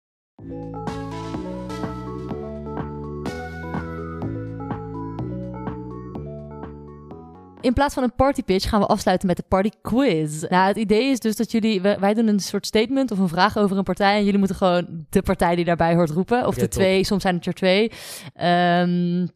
[7.61, 10.43] in plaats van een party pitch gaan we afsluiten met de party quiz.
[10.49, 13.59] Nou, het idee is dus dat jullie, wij doen een soort statement of een vraag
[13.59, 16.47] over een partij en jullie moeten gewoon de partij die daarbij hoort roepen.
[16.47, 16.71] Of de top.
[16.71, 17.91] twee, soms zijn het er twee.
[18.35, 19.27] Ehm,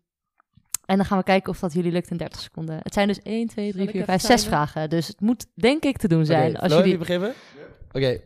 [0.86, 2.78] en dan gaan we kijken of dat jullie lukt in 30 seconden.
[2.82, 4.56] Het zijn dus 1, 2, 3, ik 4, even 5, 6 timen?
[4.56, 4.90] vragen.
[4.90, 6.50] Dus het moet denk ik te doen zijn.
[6.50, 6.98] Oké, als Flo, jullie...
[6.98, 7.32] beginnen?
[7.92, 8.20] Oké.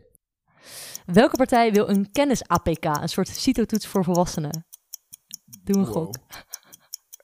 [1.05, 4.65] Welke partij wil een kennis-APK, een soort CITO-toets voor volwassenen?
[5.63, 5.93] Doe een Wow.
[5.93, 6.15] gok.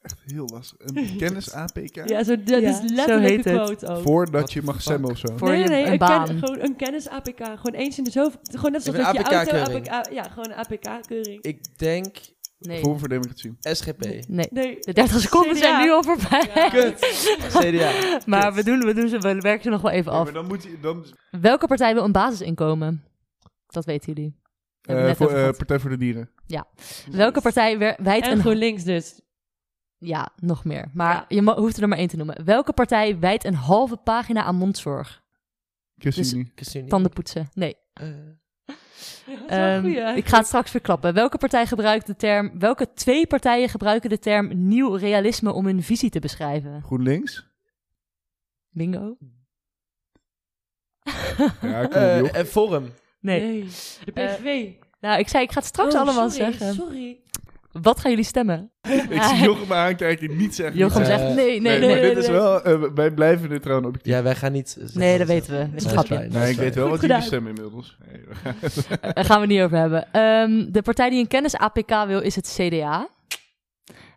[0.02, 0.78] Echt heel lastig.
[0.80, 1.96] Een kennis-APK?
[2.10, 3.62] Ja, zo, dat Ja, is zo letterlijk heet de het.
[3.64, 4.02] quote ook.
[4.04, 5.38] Voordat je mag stemmen of zo.
[5.38, 6.26] Voor nee, je nee, een een, baan.
[6.26, 7.38] ken- gewoon een kennis-APK.
[7.44, 8.40] Gewoon eens in de zoveel...
[8.44, 9.36] Gewoon net zoals dat je auto...
[9.38, 9.90] APK-keuring.
[9.90, 11.42] APK, ja, gewoon een APK-keuring.
[11.42, 12.16] Ik denk
[12.60, 12.82] Nee.
[12.82, 13.56] Voor democratie.
[13.60, 14.00] SGP.
[14.28, 14.48] Nee.
[14.52, 14.78] Nee.
[14.80, 15.60] De 30 seconden CDA.
[15.60, 16.52] zijn nu al voorbij.
[16.56, 16.70] Ja.
[16.80, 17.00] Kut.
[17.50, 18.20] CDA.
[18.26, 20.24] Maar we, doen, we, doen ze, we werken ze nog wel even Ja, af.
[20.24, 20.80] maar dan moet je...
[20.82, 21.06] Dan,
[21.42, 23.04] Welke partij wil een basisinkomen?
[23.68, 24.36] Dat weten jullie.
[24.82, 25.50] Eh, voor, eh.
[25.58, 26.30] Partij voor de Dieren.
[27.12, 28.40] Welke partij wijt En een...
[28.40, 29.22] GroenLinks dus.
[29.98, 30.90] Ja, nog meer.
[30.94, 31.26] Maar Ja.
[31.28, 32.46] je hoeft er maar één te noemen.
[32.46, 35.24] Welke partij wijt een halve pagina aan mondzorg?
[35.98, 36.52] ChristenUnie.
[36.56, 36.90] ChristenUnie.
[36.92, 37.50] Tanden poetsen.
[37.54, 37.76] Nee.
[39.48, 39.86] Eh, Ehm,
[40.18, 41.14] ik ga het straks verklappen.
[41.14, 42.60] Welke partij gebruikt de term...
[42.60, 46.82] Welke twee partijen gebruiken de term nieuw realisme om hun visie te beschrijven?
[46.84, 47.48] GroenLinks.
[48.70, 49.18] Bingo?
[51.62, 52.94] Ja, eh, en Forum.
[53.20, 53.68] Nee.
[54.06, 54.72] De PVV.
[55.00, 56.74] Nou, ik zei, ik ga het straks Oh, allemaal sorry, zeggen.
[56.74, 57.20] Sorry.
[57.82, 58.72] Wat gaan jullie stemmen?
[59.10, 60.78] Ik zie Jochem aankijken, niet zeggen.
[60.78, 61.90] Jochem zegt nee, nee, Nee, nee.
[61.90, 62.62] maar nee, dit is wel...
[62.64, 64.14] eh, wij blijven dit trouwens objectief.
[64.14, 64.78] Ja, wij gaan niet...
[64.94, 65.70] Nee, dat weten we.
[65.72, 67.98] Dat is een nice Nee, ik weet wel wat jullie stemmen inmiddels.
[68.08, 68.56] Nee, we gaan-
[69.14, 70.12] Daar gaan we het niet over hebben.
[70.12, 73.08] Ehm, de partij die een kennis-APK wil, is het CDA.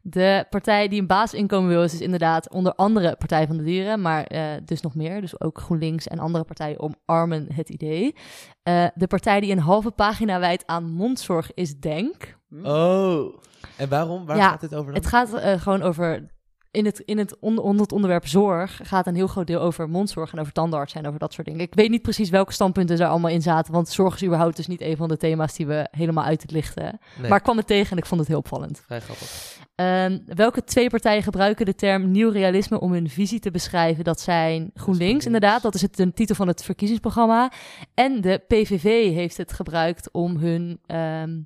[0.02, 4.00] De partij die een basisinkomen wil, is dus inderdaad onder andere Partij van de Dieren,
[4.00, 5.20] maar eh, dus nog meer.
[5.20, 8.14] Dus ook GroenLinks en andere partijen omarmen het idee.
[8.62, 12.37] Eh, de partij die een halve pagina wijdt aan mondzorg is DENK.
[12.64, 13.36] Oh.
[13.76, 14.26] En waarom?
[14.26, 14.94] Waar Ja, gaat dit over dan?
[14.94, 16.36] Het gaat eh, gewoon over.
[16.70, 19.88] In het, in het onder, onder het onderwerp zorg gaat een heel groot deel over
[19.88, 21.60] mondzorg en over tandartsen en over dat soort dingen.
[21.62, 24.66] Ik weet niet precies welke standpunten er allemaal in zaten, want zorg is überhaupt dus
[24.66, 26.98] niet een van de thema's die we helemaal uit het lichten.
[27.18, 28.80] Nee, Maar ik kwam het tegen en ik vond het heel opvallend.
[28.84, 29.56] vrij grappig.
[29.74, 34.04] Ehm, welke twee partijen gebruiken de term nieuw realisme om hun visie te beschrijven?
[34.04, 35.26] Dat zijn GroenLinks, GroenLinks.
[35.26, 35.62] inderdaad.
[35.62, 37.52] Dat is het, de titel van het verkiezingsprogramma.
[37.94, 41.40] En de PVV heeft het gebruikt om hun ehm,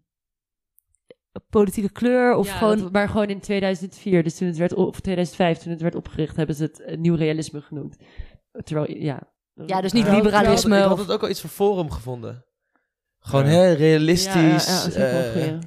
[1.51, 2.79] politieke kleur of Ja, gewoon...
[2.79, 6.37] dat- maar gewoon in 2004, dus toen het werd of 2005, toen het werd opgericht,
[6.37, 7.97] hebben ze het eh, nieuw realisme genoemd.
[8.65, 9.21] Terwijl, ja.
[9.67, 11.51] Ja, dus niet Nou, liberalisme Ik had, ik of- had het ook al iets voor
[11.51, 12.45] Forum gevonden.
[13.19, 13.51] Gewoon, Ja.
[13.51, 14.95] hè, realistisch.
[14.95, 15.59] Ja, ja, ja,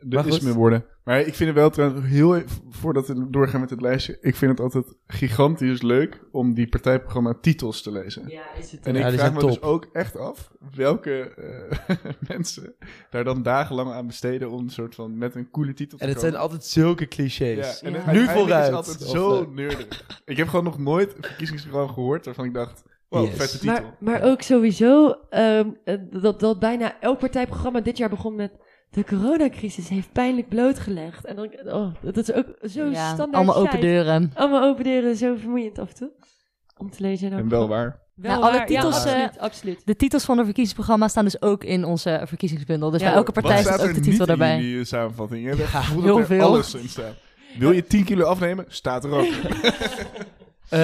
[0.00, 3.70] dat is ook Maar ik vind het wel trouwens heel even, voordat we doorgaan met
[3.70, 8.28] het lijstje, ik vind het altijd gigantisch leuk om die partijprogramma titels te lezen.
[8.28, 11.96] Ja, is het En Ja, ik vraag me dus ook echt af welke eh,
[12.36, 12.74] mensen
[13.10, 16.10] daar dan dagenlang aan besteden om een soort van met een coole titel te En
[16.10, 16.46] het zijn komen.
[16.46, 17.80] altijd zulke clichés.
[17.80, 17.88] Ja.
[17.90, 18.68] ja, en het Nu vooruit.
[18.68, 20.20] is altijd zo eh, neurderig.
[20.24, 23.36] Ik heb gewoon nog nooit een verkiezingsprogramma gehoord waarvan ik dacht, wow, Yes.
[23.36, 23.72] vette titel.
[23.82, 28.52] Maar, maar ook sowieso ehm, eh, dat, dat bijna elk partijprogramma dit jaar begon met...
[28.92, 31.24] De coronacrisis heeft pijnlijk blootgelegd.
[31.24, 34.30] En dan, oh, dat is ook zo ja, standaard allemaal open deuren.
[34.34, 36.10] Allemaal open deuren, zo vermoeiend af en toe.
[36.76, 37.32] Om te lezen.
[37.32, 38.00] En, wel waar.
[38.14, 39.82] Wel Ja, alle titels, Ja, eh, absoluut, absoluut.
[39.84, 42.90] De titels van de verkiezingsprogramma's staan dus ook in onze verkiezingsbundel.
[42.90, 43.06] Dus Ja.
[43.06, 44.56] bij elke partij staat staat ook er de titel niet erbij.
[44.56, 45.42] in jullie samenvatting?
[45.42, 46.42] Je hebt heel veel.
[46.42, 47.14] alles in staat.
[47.58, 48.64] Wil je 10 kilo afnemen?
[48.68, 49.26] Staat er ook.
[50.72, 50.78] Eh,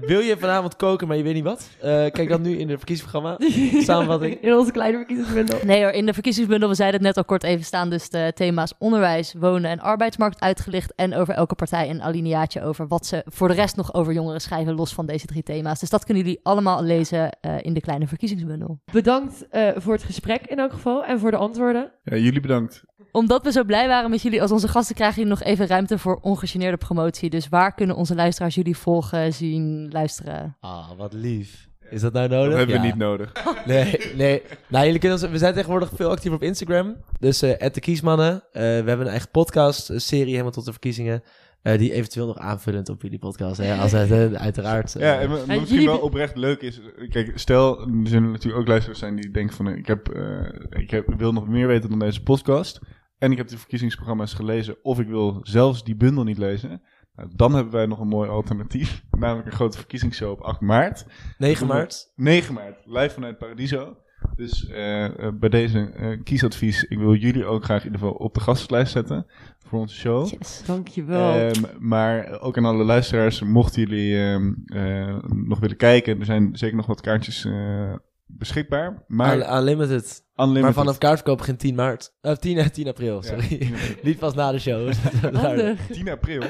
[0.00, 1.68] wil je vanavond koken, maar je weet niet wat?
[1.80, 3.38] Eh, kijk dan nu in het verkiezingsprogramma.
[3.90, 4.40] Samenvatting.
[4.40, 5.58] In onze kleine verkiezingsbundel.
[5.64, 8.32] Nee hoor, in de verkiezingsbundel, we zeiden het net al kort even, staan dus de
[8.34, 10.94] thema's onderwijs, wonen en arbeidsmarkt uitgelicht.
[10.94, 14.40] En over elke partij een alineaatje over wat ze voor de rest nog over jongeren
[14.40, 15.80] schrijven, los van deze drie thema's.
[15.80, 18.80] Dus dat kunnen jullie allemaal lezen eh, in de kleine verkiezingsbundel.
[18.92, 21.92] Bedankt eh, voor het gesprek in elk geval en voor de antwoorden.
[22.02, 22.84] Ja, jullie bedankt.
[23.14, 25.98] Omdat we zo blij waren met jullie als onze gasten, krijgen jullie nog even ruimte
[25.98, 27.30] voor ongegeneerde promotie.
[27.30, 30.56] Dus waar kunnen onze luisteraars jullie volgen, zien, luisteren?
[30.60, 31.68] Ah, wat lief.
[31.90, 32.48] Is dat nou nodig?
[32.48, 32.86] Dat hebben we Ja.
[32.88, 33.32] niet nodig.
[33.66, 34.42] Nee, nee.
[34.68, 36.96] Nou, jullie kunnen ons, we zijn tegenwoordig veel actiever op Instagram.
[37.20, 38.32] Dus eh de Kiesmannen.
[38.34, 41.22] Eh, we hebben een eigen podcast, een serie helemaal tot de verkiezingen.
[41.62, 43.56] eh, die eventueel nog aanvullend op jullie podcast.
[43.56, 44.94] Hè, als het uiteraard.
[44.98, 46.80] Ja, en wat En misschien wel oprecht leuk is.
[47.08, 49.68] Kijk, stel, er zullen natuurlijk ook luisteraars zijn die denken van...
[49.68, 52.80] Ik, heb, eh, ik heb, wil nog meer weten dan deze podcast.
[53.18, 54.76] En ik heb de verkiezingsprogramma's gelezen.
[54.82, 56.82] Of ik wil zelfs die bundel niet lezen.
[57.14, 59.04] Nou, dan hebben wij nog een mooi alternatief.
[59.10, 61.06] Namelijk een grote verkiezingsshow op 8 maart.
[61.38, 62.12] 9 maart.
[62.16, 63.96] 9 maart, live vanuit Paradiso.
[64.36, 68.14] Dus eh, eh, bij deze eh, kiesadvies, ik wil jullie ook graag in ieder geval
[68.14, 69.26] op de gastenlijst zetten
[69.74, 70.28] voor onze show.
[70.38, 70.62] Yes.
[70.66, 71.32] Dankjewel.
[71.32, 76.56] Ehm, maar ook aan alle luisteraars, mochten jullie ehm, eh, nog willen kijken, er zijn
[76.56, 77.94] zeker nog wat kaartjes eh,
[78.26, 79.04] beschikbaar.
[79.06, 80.22] Maar Unli- Unlimited.
[80.36, 80.62] unlimited.
[80.62, 82.14] Maar vanaf kaartverkoop begint 10 maart.
[82.22, 83.46] Of 10, eh, 10 april, Ja, sorry.
[83.58, 83.96] 10 april.
[84.02, 84.92] Niet pas na de show.
[85.34, 85.80] Handig.
[85.92, 86.42] 10 april.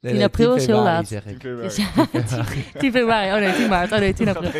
[0.00, 1.08] Nee, 10 nee, april 10 is heel laat.
[1.08, 1.40] zeg ik.
[1.40, 2.06] Dus ja,
[2.78, 3.32] 10 februari.
[3.32, 3.92] Oh nee, 10 maart.
[3.92, 4.50] Oh nee, 10 april.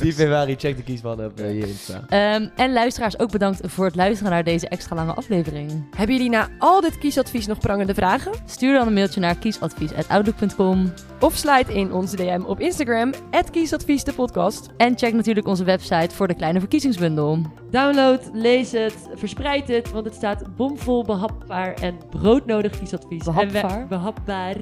[0.00, 2.04] 10 februari, check de kiesman op eh, je Insta.
[2.08, 5.84] Ehm, en luisteraars, ook bedankt voor het luisteren naar deze extra lange aflevering.
[5.96, 8.32] Hebben jullie na al dit kiesadvies nog prangende vragen?
[8.46, 10.92] Stuur dan een mailtje naar kiesadvies.outlook.com.
[11.20, 13.12] Of slide in onze DM op Instagram,
[13.50, 14.68] kiesadvies de podcast.
[14.76, 17.38] En check natuurlijk onze website voor de kleine verkiezingsbundel.
[17.70, 23.26] Download, lees het, verspreid het, want het staat bomvol behapbaar en broodnodig kiesadvies.
[23.26, 24.56] En we- Behapbaar?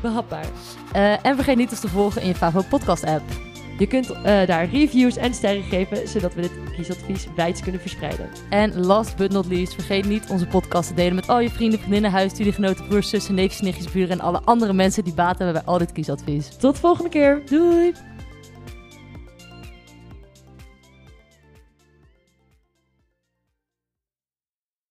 [0.00, 0.46] Behapbaar.
[0.92, 3.22] Eh, en vergeet niet ons te volgen in je Favo podcast app.
[3.78, 8.28] Je kunt eh, daar reviews en sterren geven, zodat we dit kiesadvies wijds kunnen verspreiden.
[8.50, 11.78] En last but not least, vergeet niet onze podcast te delen met al je vrienden,
[11.78, 15.64] vriendinnen, huisstudiegenoten, broers, zussen, neefjes, nichtjes, buren en alle andere mensen die baat hebben bij
[15.64, 16.56] al dit kiesadvies.
[16.56, 17.42] Tot volgende keer.
[17.44, 17.92] Doei!